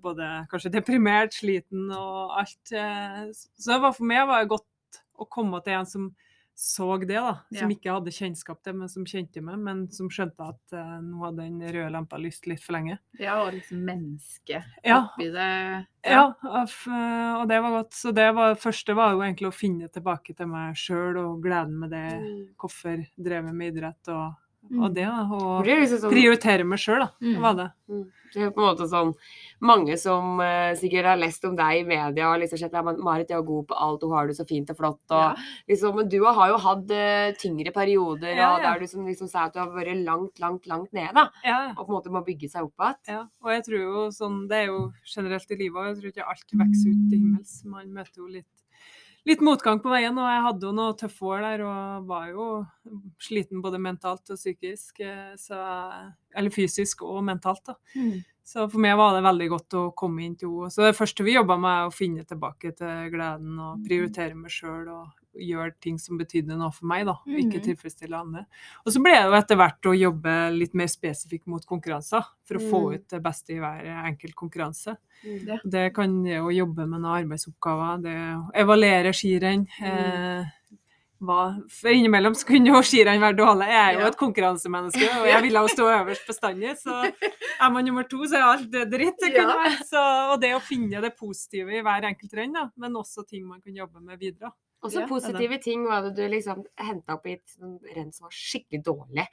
[0.03, 2.73] både kanskje deprimert, sliten og alt.
[2.73, 6.15] eh, Så det var for meg var det godt å komme til en som
[6.55, 7.33] så det, da.
[7.53, 7.77] Som Ja.
[7.77, 11.37] ikke hadde kjennskap til, men som kjente meg, men som skjønte at uh, nå hadde
[11.49, 12.99] den røde lampa lyst litt for lenge.
[13.19, 15.01] Ja, og liksom mennesket Ja.
[15.09, 15.87] oppi det.
[16.07, 16.87] Ja, og f-
[17.41, 17.93] og det var godt.
[17.93, 21.79] Så det var, første var jo egentlig å finne tilbake til meg sjøl og gleden
[21.81, 22.07] med det.
[22.61, 24.35] Hvorfor drev jeg med idrett og,
[24.81, 25.07] og det.
[25.63, 27.11] blir liksom sånn prioritere meg sjøl, da.
[27.23, 27.41] Mm.
[27.43, 27.71] var det.
[28.35, 29.13] Det er på en måte sånn
[29.63, 33.31] mange som uh, sikkert har lest om deg i media og liksom sett at Marit
[33.31, 34.99] er god på alt, hun har det så fint og flott.
[35.11, 35.35] Og, Ja.
[35.71, 38.73] liksom, men du har jo hatt uh, tyngre perioder Ja, ja.
[38.73, 41.29] der du som liksom sa at du har vært langt, langt, langt nede.
[41.77, 42.99] Og på en måte må bygge seg opp igjen.
[43.15, 43.23] ja.
[43.45, 46.29] Og jeg tror jo sånn, det er jo generelt i livet, òg, jeg tror ikke
[46.35, 47.55] alt vokser ut til himmels.
[47.65, 48.51] Man møter jo litt,
[49.27, 52.47] litt motgang på veien, og jeg hadde jo noen tøffe år der og var jo
[53.23, 55.01] sliten både mentalt og psykisk.
[55.01, 55.59] eh, Så,
[56.35, 57.77] eller fysisk og mentalt, da.
[57.97, 58.23] Mm.
[58.45, 60.71] Så for meg var det veldig godt å komme inn til henne.
[60.71, 64.53] Så det første vi jobba med, er å finne tilbake til gleden og prioritere meg
[64.53, 65.07] sjøl og
[65.39, 67.13] gjøre ting som betydde noe for meg, da.
[67.13, 67.65] og Ikke Mhm.
[67.67, 68.47] tilfredsstille andre.
[68.87, 72.55] Og så ble det jo etter hvert å jobbe litt mer spesifikt mot konkurranser, for
[72.57, 72.95] å få Mm.
[72.95, 74.97] ut det beste i hver enkelt konkurranse.
[75.25, 75.59] Ja.
[75.65, 79.67] Det kan jo jobbe med noen arbeidsoppgaver, det evaluere skirenn.
[79.81, 80.45] Eh,
[81.25, 83.67] hva, for innimellom så kunne jo skirenn være dårlig.
[83.71, 86.75] Jeg er jo et konkurransemenneske, og jeg ville jo stå øverst bestandig.
[86.77, 86.93] Så
[87.61, 89.17] er man nummer to, så er alt det dritt.
[89.21, 89.71] Det Ja.
[89.89, 93.61] Så, og det å finne det positive i hver enkelt renn, men også ting man
[93.63, 94.53] kan jobbe med videre.
[94.85, 97.57] Og så Ja, positive ting var det du liksom henta opp i et
[97.97, 99.27] renn som var skikkelig dårlig.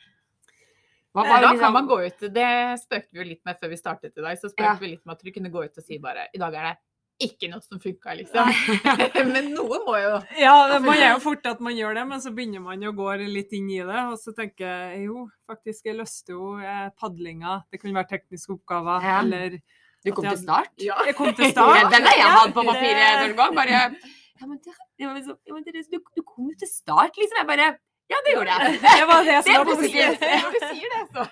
[1.13, 3.69] Hva var Da liksom- kan man gå ut, det spøkte vi jo litt med før
[3.69, 4.75] vi startet i dag, så spøkte Ja.
[4.79, 6.77] vi litt med at du kunne gå ut og si bare i dag er det
[7.21, 8.47] ikke noe som funka, liksom.
[9.33, 12.31] Men noe må jo Ja, man er jo fort at man gjør det, men så
[12.33, 13.99] begynner man jo å gå litt inn i det.
[14.09, 17.63] Og så tenker jeg jo, faktisk, jeg løste jo eh, padlinga.
[17.71, 19.03] Det kunne være tekniske oppgaver.
[19.03, 19.19] Ja.
[19.21, 19.59] Eller
[20.03, 20.69] Du kom jeg, til start?
[20.79, 20.95] Ja.
[21.05, 21.91] Jeg kom til start.
[21.91, 23.53] den har jeg hatt på papiret noen gang.
[23.53, 23.91] Bare
[24.41, 24.73] Ja, men, det,
[25.29, 27.39] så, ja, men det du, du kom jo til start, liksom.
[27.43, 27.69] Jeg bare
[28.11, 28.79] Ja, det gjorde jeg.
[28.99, 30.19] Det var det som var positivt.
[30.19, 31.23] du sier det, så.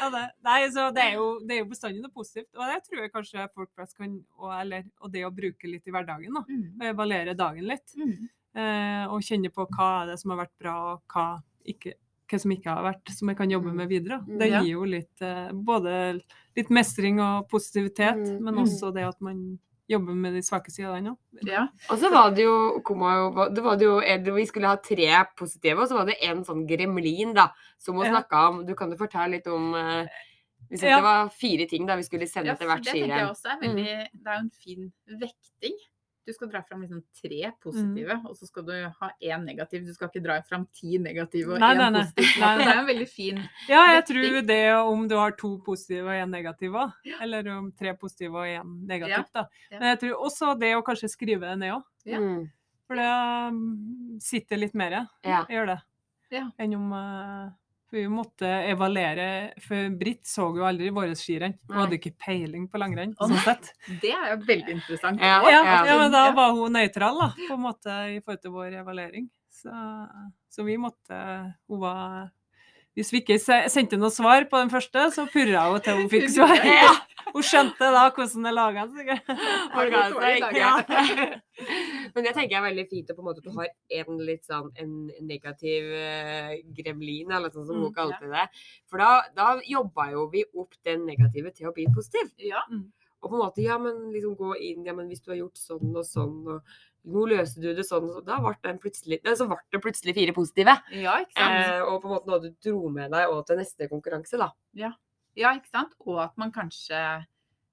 [0.00, 0.22] Ja, det.
[0.46, 2.48] Nei, så det er, jo, det er jo bestandig noe positivt.
[2.56, 5.84] Og det tror jeg kanskje folk flest kan og, eller, og det å bruke litt
[5.90, 6.32] i hverdagen.
[6.38, 6.44] da.
[6.48, 6.86] Mm.
[6.94, 7.92] Evaluere dagen litt.
[8.00, 8.30] Mm.
[8.56, 11.26] Eh, og kjenne på hva er det som har vært bra, og hva,
[11.68, 11.92] ikke,
[12.32, 14.22] hva som ikke har vært, som jeg kan jobbe med videre.
[14.24, 14.38] Mm.
[14.40, 15.92] Det gir jo litt eh, både
[16.56, 18.40] litt mestring og positivitet, Mm.
[18.48, 18.62] men Mm.
[18.64, 19.44] også det at man
[19.90, 21.42] jobber med de svake sidene òg.
[21.48, 21.66] Ja.
[21.90, 25.08] Og så var det jo, kom jo det var det jo Vi skulle ha tre
[25.36, 28.12] positive, og så var det en sånn gremlin da, som hun Ja.
[28.20, 28.64] snakka om.
[28.66, 30.06] Du kan jo fortelle litt om eh,
[30.70, 30.96] Hvis Ja.
[31.00, 33.48] det var fire ting da vi skulle sende Ja, til hvert det tenker jeg også
[33.50, 35.76] er veldig Det er jo en fin vekting.
[36.30, 39.82] Du skal dra fram liksom tre positive, og så skal du ha én negativ.
[39.88, 42.04] Du skal ikke dra fram ti negative og én nei, nei.
[42.04, 42.30] positiv.
[42.44, 42.52] Nei.
[42.60, 44.22] Det er en veldig fin Ja, jeg Vekting.
[44.22, 48.38] tror det om du har to positive og én negativ òg, eller om tre positive
[48.38, 49.44] og én negativt, da.
[49.74, 52.18] Men jeg tror også det å kanskje skrive det ned òg, Ja.
[52.22, 52.48] Mm.
[52.86, 53.10] for det
[53.50, 55.06] um, sitter litt mer.
[55.24, 55.44] Ja.
[55.50, 55.78] Gjør det.
[56.30, 56.44] Ja.
[56.62, 57.50] Enn om eh,
[57.90, 59.24] For vi måtte evaluere
[59.64, 61.56] For Britt så jo aldri våre skirenn.
[61.66, 63.16] Hun hadde ikke peiling på langrenn.
[63.18, 63.72] Sånn sett.
[64.04, 65.22] Det er jo veldig interessant.
[65.22, 65.78] Ja, Ja, ja.
[65.88, 69.26] ja, men da var hun nøytral, da, på en måte, i forhold til vår evaluering.
[69.50, 69.74] Så,
[70.54, 71.16] så vi måtte
[71.68, 72.30] Hun var
[72.98, 76.28] Hvis vi ikke sendte noe svar på den første, så purra hun til hun fikk
[76.34, 76.56] svar.
[76.80, 76.90] Ja.
[77.30, 80.70] Hun skjønte da hvordan det laga dag, Ja.
[82.14, 83.68] Men det tenker jeg er veldig fint, og på en måte at du har
[84.00, 84.94] en litt sånn en
[85.28, 88.46] negativ uh, gremlin, eller sånn som Mm, hun kalte det.
[88.90, 92.32] For da, da jobba jo vi opp den negative til å bli positiv.
[92.42, 92.64] Ja.
[93.20, 95.60] Og på en måte, ja, men liksom gå inn, ja, men hvis du har gjort
[95.60, 99.58] sånn og sånn, og nå løste du det sånn, og sånn, da ble så ble
[99.72, 100.76] det plutselig fire positive.
[100.92, 101.66] ja, ikke sant.
[101.66, 104.50] Eh, og på en måte noe du dro med deg òg til neste konkurranse, da.
[104.74, 104.92] Ja,
[105.54, 105.94] ikke sant?
[106.06, 107.24] Og at man kanskje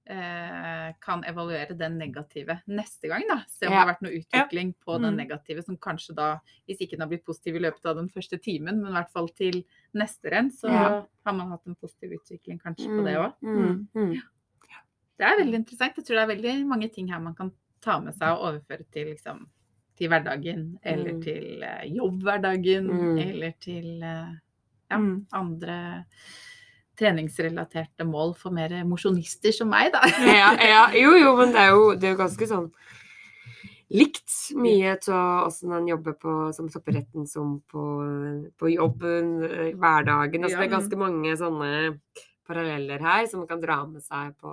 [0.09, 3.41] eh, kan evaluere den negative neste gang, da.
[3.51, 5.17] Se om det har vært noe utvikling på den Mm.
[5.17, 8.39] negative, som kanskje da, hvis ikke den har blitt positiv i løpet av den første
[8.39, 11.05] timen, men i hvert fall til neste renn, så Ja.
[11.25, 13.33] har man hatt en positiv utvikling kanskje på det òg.
[13.41, 14.21] Mm, mm.
[15.17, 15.95] Det er veldig interessant.
[15.97, 17.51] Jeg tror det er veldig mange ting her man kan
[17.81, 19.45] ta med seg og overføre til liksom
[19.97, 21.21] til hverdagen, eller Mm.
[21.23, 23.17] til uh, jobbhverdagen, Mm.
[23.17, 24.35] eller til uh,
[24.91, 25.25] ja, Mm.
[25.33, 26.03] andre
[26.97, 30.01] treningsrelaterte mål for mer mosjonister som meg, da.
[30.25, 32.71] ja, ja, jo, jo, men det er jo, det er jo ganske sånn
[33.93, 37.83] likt mye av åssen en jobber på, som toppidretten som på,
[38.59, 40.43] på jobben, eh, hverdagen.
[40.43, 41.69] Altså, det er ganske mange sånne
[42.47, 44.51] paralleller her som man kan dra med seg på,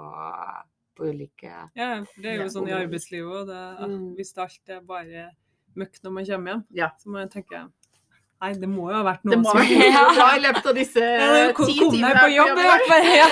[0.96, 3.54] på ulike Ja, det er jo sånn i arbeidslivet òg.
[3.84, 4.12] Mm.
[4.18, 5.30] Hvis alt er bare
[5.78, 6.92] møkk når man kommer hjem, Ja.
[6.98, 7.64] så må jeg tenke
[8.44, 11.28] Nei, det må jo ha vært noe Det som bra i løpet av disse ja,
[11.32, 13.04] det ti timene på jobb, Jeg.
[13.22, 13.28] Ja.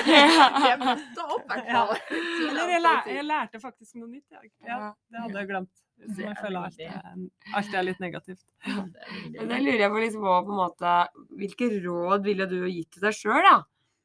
[0.63, 3.11] Jeg møtte opp, i hvert fall.
[3.11, 4.47] Jeg, lærte faktisk noe nytt i dag.
[4.69, 4.79] Ja,
[5.11, 5.83] det hadde jeg glemt.
[6.03, 7.19] Som jeg er føler alt er,
[7.59, 8.41] alt er litt negativt.
[8.65, 10.95] Det Men da lurer jeg på liksom på en måte
[11.39, 13.59] Hvilke råd ville du gitt til deg sjøl, da?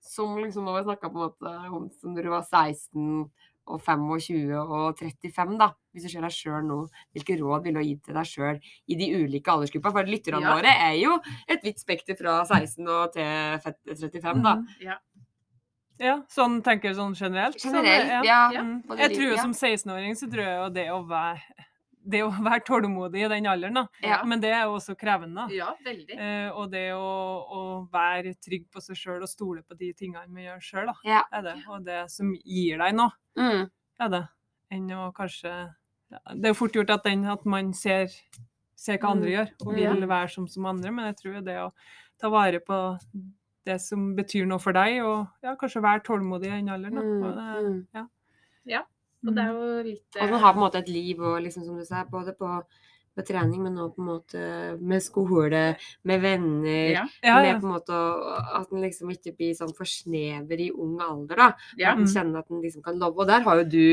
[0.03, 3.23] Som liksom når vi snakka på en måte om som når du var 16
[3.67, 5.67] og 25 og 35, da.
[5.93, 6.79] Hvis du ser deg sjøl nå,
[7.15, 9.91] hvilke råd ville du gitt til deg sjøl i de ulike aldersgruppene?
[9.97, 10.55] For lytterne Ja.
[10.55, 14.55] våre er jo et vidt spekter fra 16 og til 35, da.
[14.55, 14.67] Mhm.
[14.81, 14.97] Ja.
[15.99, 17.57] Ja, sånn tenker du sånn generelt?
[17.59, 18.51] Sånn, Generelt, ja.
[18.53, 18.61] Ja.
[18.61, 18.83] Mm.
[18.99, 21.41] Jeg tror jo som 16-åring så tror jeg jo det å være
[22.09, 23.85] det å være tålmodig i den alderen, da.
[24.03, 24.21] Ja.
[24.23, 25.47] Men det er jo også krevende.
[25.53, 26.15] Ja, veldig.
[26.17, 27.07] Eh, og det å,
[27.51, 30.95] å være trygg på seg sjøl og stole på de tingene vi gjør sjøl, da.
[31.07, 31.21] Ja.
[31.35, 31.55] Er det.
[31.67, 33.69] Og det som gir deg noe, Mm.
[33.99, 34.23] er det.
[34.71, 35.51] Enn å kanskje
[36.09, 38.07] ja, Det er fort gjort at, den, at man ser,
[38.75, 39.33] ser hva andre Mm.
[39.35, 39.93] gjør, og Ja.
[39.93, 41.71] vil være som, som andre, men jeg tror det å
[42.19, 42.99] ta vare på
[43.65, 46.95] det som betyr noe for deg, og ja, kanskje være tålmodig i den alderen.
[46.95, 47.01] Da.
[47.01, 47.23] Mm.
[47.23, 47.35] Og
[47.97, 48.07] Mm.
[49.25, 51.65] Og det er jo litt Og man har på en måte et liv og liksom
[51.65, 52.51] som du sa, både på
[53.17, 54.41] med trening, men òg på en måte
[54.79, 55.63] med skole,
[56.07, 56.91] med venner.
[56.93, 57.97] ja, ja, Med på en måte
[58.59, 61.47] at en liksom ikke blir sånn for snever i ung alder, da.
[61.79, 61.93] ja.
[61.93, 63.17] At en kjenner at en liksom kan love.
[63.23, 63.85] Og der har jo du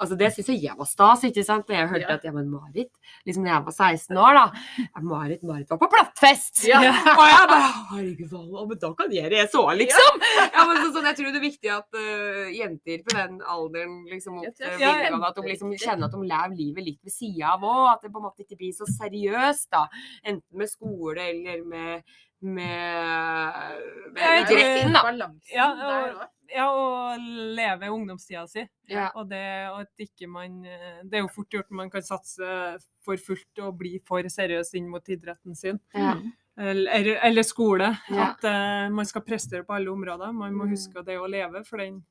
[0.00, 1.66] Altså, det syns jo jeg var stas, ikke sant.
[1.68, 2.14] Da jeg hørte Ja.
[2.18, 2.90] at ja, men Marit
[3.26, 4.46] Liksom da jeg var 16 år, da.
[4.82, 6.64] Ja, Marit, Marit var på plattfest!
[6.66, 6.80] Ja.
[7.18, 8.34] Og jeg bare Herregud,
[8.68, 10.20] men da kan jeg det så, liksom!
[10.52, 13.96] Ja, men så, sånn, Jeg tror det er viktig at uh, jenter på den alderen
[14.10, 17.64] liksom opp er at de liksom kjenner at de lever livet litt ved sida av
[17.66, 17.82] òg.
[17.94, 19.86] At det på en måte ikke blir så seriøs, da.
[20.24, 22.02] Enten med skole eller med
[22.46, 25.02] med, med idretten, da.
[25.06, 27.16] Balansen Ja, der og- Ja, å
[27.56, 28.62] leve ungdomstida si.
[28.88, 29.08] Ja.
[29.16, 29.40] Og det,
[29.72, 33.78] og at ikke man, det er jo fort gjort man kan satse for fullt og
[33.80, 35.80] bli for seriøs inn mot idretten sin.
[35.92, 36.14] Ja.
[36.56, 37.88] Eller, eller skole.
[38.08, 38.28] Ja.
[38.30, 40.30] At uh, man skal prestere på alle områder.
[40.32, 40.70] Man må Mm.
[40.76, 42.04] huske det å leve, for den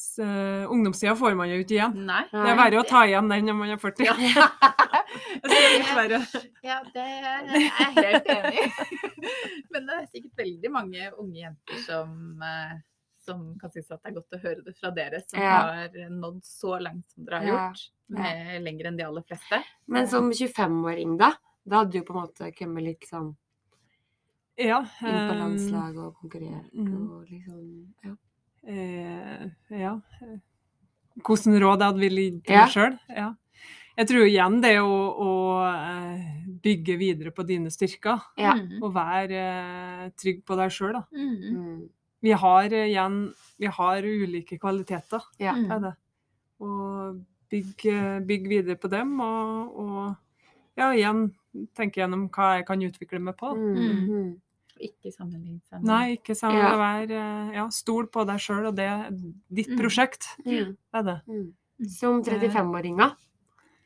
[0.00, 1.94] s- eh, ungdomstida får man jo ikke igjen.
[2.08, 2.22] Nei.
[2.32, 4.06] Det er verre å ta igjen den når man er 40.
[4.08, 4.14] Ja.
[5.42, 6.18] Det er litt verre.
[6.62, 8.66] Ja, det er jeg helt enig i.
[9.74, 12.12] Men det er sikkert veldig mange unge jenter som,
[12.46, 12.76] eh,
[13.26, 15.56] som kan synes at det er godt å høre det fra dere, som Ja.
[15.66, 17.56] har nådd så langt som dere har Ja.
[17.68, 17.82] gjort.
[18.10, 19.62] Med, lenger enn de aller fleste.
[19.88, 21.32] Men som 25-åring, da?
[21.66, 23.34] Da hadde du på en måte kommet litt sånn
[24.58, 24.80] Ja.
[25.02, 27.10] inn på landslaget og konkurrert mm.
[27.10, 28.14] og liksom ja.
[28.66, 29.46] Eh,
[29.80, 29.94] ja.
[31.24, 32.64] Hvordan råd jeg hadde ville gitt til Ja.
[32.66, 32.98] meg sjøl?
[33.16, 33.28] Ja.
[33.98, 35.30] Jeg tror igjen det å, å
[35.68, 36.26] eh,
[36.62, 38.54] bygge videre på dine styrker, Ja.
[38.54, 38.82] Mm.
[38.82, 40.92] og være eh, trygg på deg sjøl.
[40.92, 41.02] da.
[41.12, 41.88] Mm.
[42.22, 45.52] Vi har igjen vi har ulike kvaliteter, Ja.
[45.54, 45.70] Mm.
[45.72, 45.94] er det.
[46.60, 50.16] Og bygg, bygg videre på dem, og, og
[50.76, 51.32] ja, igjen
[51.74, 53.54] tenke gjennom hva jeg kan utvikle meg på.
[53.56, 54.40] Mm.
[54.80, 54.88] Mm.
[54.88, 56.70] Ikke sammenligne seg med Nei, ikke sammenligne.
[56.70, 56.76] Ja.
[56.80, 59.10] Vær, eh, ja, stol på deg sjøl, og det er
[59.52, 59.78] ditt Mm.
[59.78, 60.28] prosjekt.
[60.46, 60.76] Mm.
[60.76, 61.20] Det er det.
[61.28, 61.52] Mm.
[61.88, 63.14] Som 35-åringer,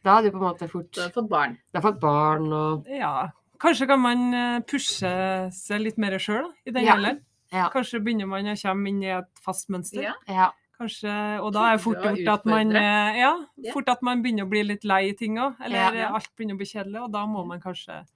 [0.05, 1.59] da har du på en måte fort Du har fått barn.
[1.73, 3.29] Du har fått barn og Ja,
[3.59, 6.95] kanskje kan man eh, pushe seg litt mer sjøl i den Ja.
[6.97, 7.21] alderen.
[7.53, 7.69] Ja.
[7.71, 10.03] Kanskje begynner man å komme inn i et fast mønster.
[10.03, 10.13] Ja.
[10.29, 10.51] Ja.
[10.81, 13.73] Kanskje, og da er det fort gjort at man, eh, ja, Ja.
[13.73, 15.55] fort at man begynner å bli litt lei i ting òg.
[15.61, 16.13] Eller Ja.
[16.13, 18.07] alt begynner å bli kjedelig, og da må man kanskje Mm.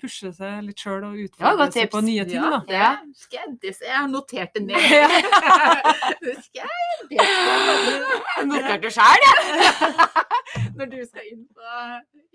[0.00, 2.38] Pushe seg litt sjøl og utfordre seg på nye ting.
[2.38, 2.60] Ja, da.
[2.68, 2.90] det Ja.
[3.34, 4.76] jeg, det, jeg har notert det ned.
[6.26, 6.68] husker
[7.10, 8.46] Det notert jeg, det skal jeg.
[8.46, 9.34] Noterte sjøl, ja?
[10.78, 11.74] Når du skal inn, på,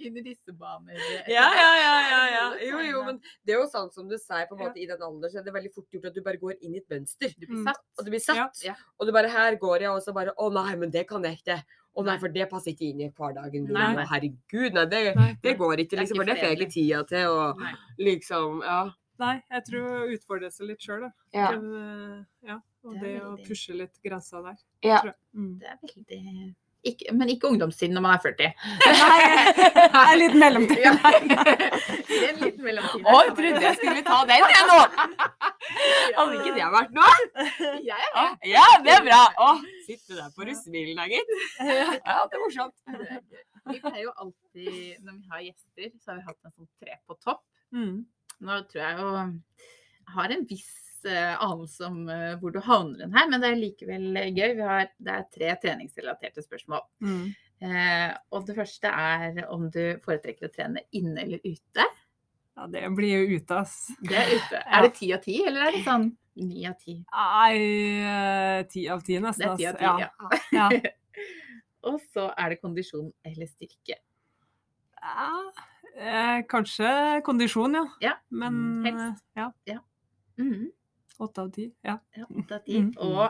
[0.05, 0.99] inn i disse baner.
[1.32, 2.43] Ja, ja, ja, ja, ja.
[2.70, 4.99] Jo, jo, men det er jo sånn som du sier, på en måte, i den
[5.01, 7.32] alderen, så er det veldig fort gjort at du bare går inn i et mønster.
[7.39, 7.66] Du blir Mm.
[7.70, 7.82] satt.
[7.97, 8.59] Og du blir satt.
[8.66, 8.74] Ja.
[8.99, 11.39] Og du bare her går jeg, og så bare Å nei, men det kan jeg
[11.39, 11.61] ikke.
[11.96, 13.74] Å nei, for det passer ikke inn i hverdagen min.
[13.74, 13.96] Nei.
[13.96, 15.30] Å herregud, nei, det, Nei.
[15.41, 16.16] det går ikke, Det liksom.
[16.16, 17.74] ikke For det får jeg ikke tida til, og Nei.
[18.10, 18.80] liksom Ja.
[19.18, 21.12] Nei, jeg tror utfordre seg litt sjøl, da.
[21.32, 21.52] Ja.
[21.56, 22.18] Eh,
[22.50, 22.58] ja.
[22.84, 24.58] Og Det det, å pushe litt grensa der.
[24.84, 25.00] ja.
[25.00, 25.20] tror jeg.
[25.34, 25.54] Mm.
[25.60, 26.56] Det er veldig
[26.92, 28.52] ikke, Men ikke ungdomstiden når man er 40.
[28.86, 29.18] Nei,
[29.58, 30.84] det er litt mellomtid.
[30.84, 30.94] Ja.
[30.96, 33.06] Det er en liten mellomtid.
[33.06, 34.78] Å, jeg trodde jeg skulle ta den, jeg nå!
[36.16, 37.16] Hadde ikke det vært noe?
[37.86, 39.22] Jeg er Å, Ja, det er bra.
[39.48, 39.50] Å,
[39.88, 41.36] sitte der på russebilen, da, gitt.
[41.66, 42.76] Ja, det er morsomt.
[42.88, 43.20] med.
[43.66, 47.00] Vi pleier jo alltid, når vi har gjester, så har vi hatt en sånn tre
[47.10, 47.42] på topp.
[47.74, 48.04] Mm.
[48.46, 49.14] Nå tror jeg jo
[50.16, 50.74] har en viss
[51.12, 54.56] anelse om eh, hvor du havner den her, men det er likevel eh, gøy.
[54.58, 56.82] Vi har, det er tre treningsrelaterte spørsmål.
[57.06, 57.26] Mm.
[57.66, 61.86] Eh, og det første er om du foretrekker å trene inne eller ute.
[62.56, 63.91] Ja, det blir jo ute, ass.
[64.01, 64.62] Det er ute.
[64.66, 64.80] Ja.
[64.80, 66.97] Er det ti av ti, eller er det sånn ni av ti?
[67.12, 67.56] Nei,
[68.03, 69.49] eh, ti av ti Det nesten.
[69.51, 70.10] er ti av ti, ja.
[70.56, 70.70] Ja.
[71.91, 73.99] Og så er det kondisjon eller styrke.
[75.06, 75.28] Ja,
[75.95, 77.84] eh, kanskje kondisjon, ja.
[78.01, 78.56] Ja, Men
[78.88, 79.24] helst.
[79.38, 79.51] Ja.
[79.70, 79.80] ja,
[80.38, 80.72] Mhm.
[81.20, 81.70] Åtte av ti.
[81.86, 81.99] Ja.
[82.16, 82.80] Ja, åtte av ti.
[82.80, 82.93] Mm.
[82.97, 83.30] Og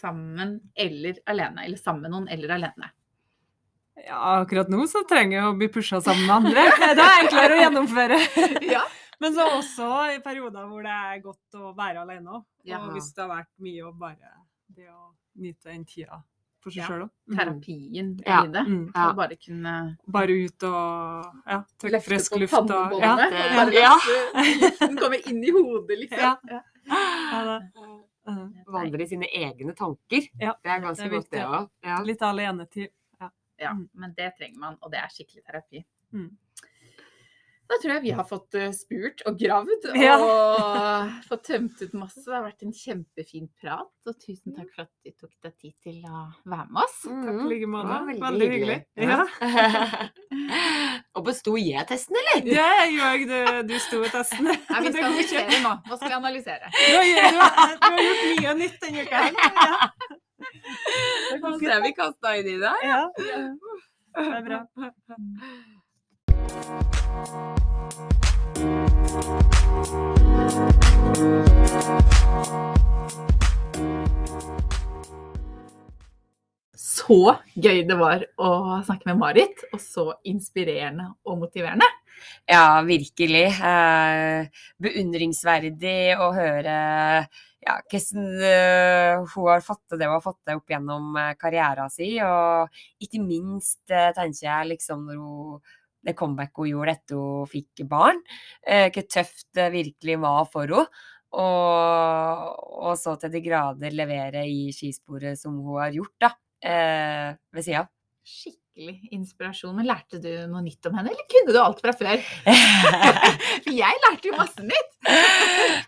[0.00, 1.64] sammen eller alene.
[1.64, 2.90] Eller sammen med noen eller alene.
[4.06, 6.66] Ja, akkurat nå så trenger jeg å bli pusha sammen med andre.
[6.98, 8.20] Det er enklere å gjennomføre.
[8.74, 8.84] Ja.
[9.22, 12.42] Men så også i perioder hvor det er godt å være alene òg.
[12.66, 12.80] Ja.
[12.82, 14.32] Og hvis det har vært mye å bare
[14.74, 16.18] det å nyte den tida
[16.60, 16.88] for seg Ja.
[16.90, 17.12] sjøl òg.
[17.30, 18.40] Terapien Ja.
[18.42, 18.64] i det.
[18.66, 18.90] Mm.
[18.90, 19.06] Ja.
[19.14, 19.74] Bare kunne
[20.18, 23.14] Bare ut og ja, tørke frisk luft og ja.
[23.54, 23.94] bare ja.
[23.94, 26.50] løfte luften komme inn i hodet, liksom.
[26.50, 26.60] Ja.
[26.86, 27.60] Ja.
[28.26, 28.52] Mhm.
[28.72, 30.22] Vandre i sine egne tanker.
[30.40, 31.58] Ja, Det er ganske det er godt, det viktig.
[31.58, 31.70] òg.
[31.84, 31.98] Ja.
[32.02, 32.88] Litt alenetid.
[33.20, 33.28] Ja,
[33.60, 35.84] ja, men det trenger man, og det er skikkelig terapi.
[36.12, 36.30] Mm.
[37.64, 40.16] Da tror jeg vi har fått eh, spurt og gravd og Ja.
[41.30, 42.20] fått tømt ut masse.
[42.26, 45.72] Det har vært en kjempefin prat, og tusen takk for at du tok deg tid
[45.86, 46.98] til å være med oss.
[47.08, 47.96] Takk i like måte.
[48.10, 48.76] Veldig, Veldig hyggelig.
[49.00, 49.24] Ja.
[51.16, 52.50] og besto jeg-testen, eller?
[52.52, 53.62] Ja, jeg gjorde det.
[53.72, 54.50] du sto i testen.
[54.74, 55.72] Nei, vi skal analysere nå.
[55.88, 56.72] Nå skal vi analysere.
[56.74, 59.32] Du har, gjort- du har gjort mye nytt denne uka her.
[59.40, 59.80] Ja.
[61.64, 62.74] Det er vi kasta inn i det.
[62.84, 63.00] Ja.
[63.16, 64.60] Det er bra.
[77.04, 77.18] Så
[77.60, 78.50] gøy det var å
[78.86, 81.88] snakke med Marit, og så inspirerende og motiverende.
[82.48, 83.46] Ja, virkelig.
[83.60, 84.48] Eh,
[84.80, 86.76] beundringsverdig å høre
[87.64, 91.32] ja, hvordan eh, hun har fått til det hun har fått til opp gjennom eh,
[91.40, 92.18] karrieren sin.
[92.24, 95.74] Og ikke minst tenker jeg liksom når hun
[96.04, 98.20] det comebacket hun gjorde etter hun fikk barn.
[98.66, 101.04] Eh, hvor tøft det virkelig var for henne.
[101.34, 102.50] Og,
[102.86, 106.30] og så til de grader levere i skisporet som hun har gjort, da.
[106.64, 107.90] Eh, ved sida av.
[108.74, 109.74] inspirasjon.
[109.78, 112.22] Men lærte du noe nytt om henne, eller kunne du alt fra før?
[113.64, 114.90] For jeg lærte jo masse nytt.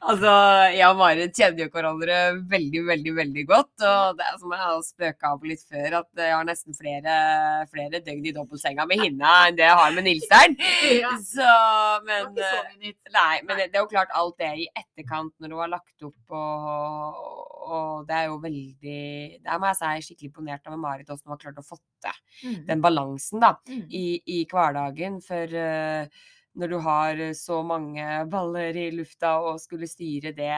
[0.07, 0.32] altså,
[0.76, 2.16] jeg og Marit kjenner jo hverandre
[2.53, 3.72] veldig, veldig veldig godt.
[3.89, 7.16] Og det er som jeg har spøka av litt før, at jeg har nesten flere,
[7.72, 10.57] flere døgn i dobbeltsenga med henne enn det jeg har med Nilsern.
[10.97, 13.01] Ja, Så, det men var ikke så nytt.
[13.16, 16.07] Nei, men det, det er jo klart alt det i etterkant når hun har lagt
[16.07, 17.18] opp og,
[17.66, 19.01] og det er jo veldig
[19.45, 21.66] Der må jeg si jeg er skikkelig imponert over Marit hvordan hun har klart å
[21.66, 21.93] få til
[22.45, 22.66] Mm.
[22.68, 23.85] den balansen da Mm.
[23.91, 25.20] i, i hverdagen.
[25.24, 26.07] For uh,
[26.57, 30.53] når du har så mange baller i lufta og skulle styre det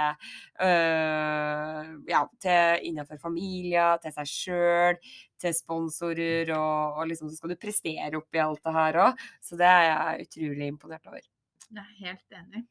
[0.63, 5.01] uh, ja, til innenfor familier, til seg sjøl,
[5.43, 9.25] til sponsorer, og, og liksom så skal du prestere oppi alt det her òg.
[9.43, 11.25] Så det er jeg utrolig imponert over.
[11.69, 12.63] Jeg er helt enig.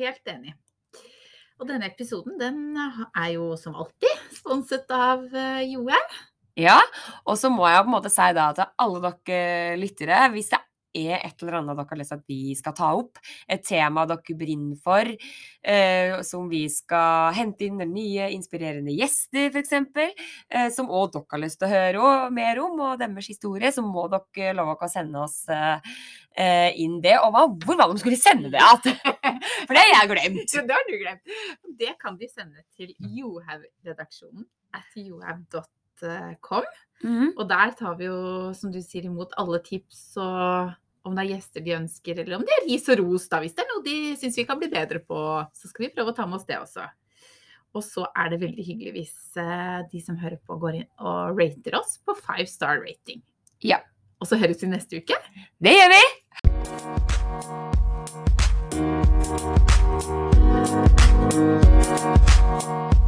[0.00, 0.52] Helt enig.
[1.60, 6.14] Og denne episoden den er jo som alltid sponset av eh, Johaug.
[6.58, 6.80] Ja,
[7.24, 10.60] og så må jeg på en måte si da til alle dere lyttere, hvis det
[10.96, 14.04] er et eller annet dere har lyst til at vi skal ta opp, et tema
[14.10, 15.06] dere brenner for,
[15.62, 21.44] eh, som vi skal hente inn nye inspirerende gjester f.eks., eh, som òg dere har
[21.44, 24.92] lyst til å høre mer om, og deres historie, så må dere love dere å
[24.92, 25.92] sende oss eh,
[26.34, 27.16] eh, inn det.
[27.22, 28.94] Og hva, hvor var det de skulle sende det?
[29.66, 30.56] For det har jeg glemt.
[30.56, 31.36] Ja, det har du glemt.
[31.80, 34.86] Det kan de sende til johaugredaksjonen at
[35.58, 35.68] at
[36.02, 36.64] johaug.com.
[37.04, 37.32] Mm.
[37.36, 40.72] Og der tar vi jo, som du sier, imot alle tips og
[41.08, 43.38] om det er gjester de ønsker, eller om det er ris og ros, da.
[43.40, 45.20] Hvis det er noe de syns vi kan bli bedre på,
[45.56, 46.84] så skal vi prøve å ta med oss det også.
[47.72, 51.40] Og så er det veldig hyggelig hvis eh, de som hører på, går inn og
[51.40, 53.24] rater oss på five star rating.
[53.64, 53.80] Ja.
[54.20, 55.16] Og så høres vi neste uke.
[55.56, 56.04] Det gjør vi!
[62.60, 63.00] Thank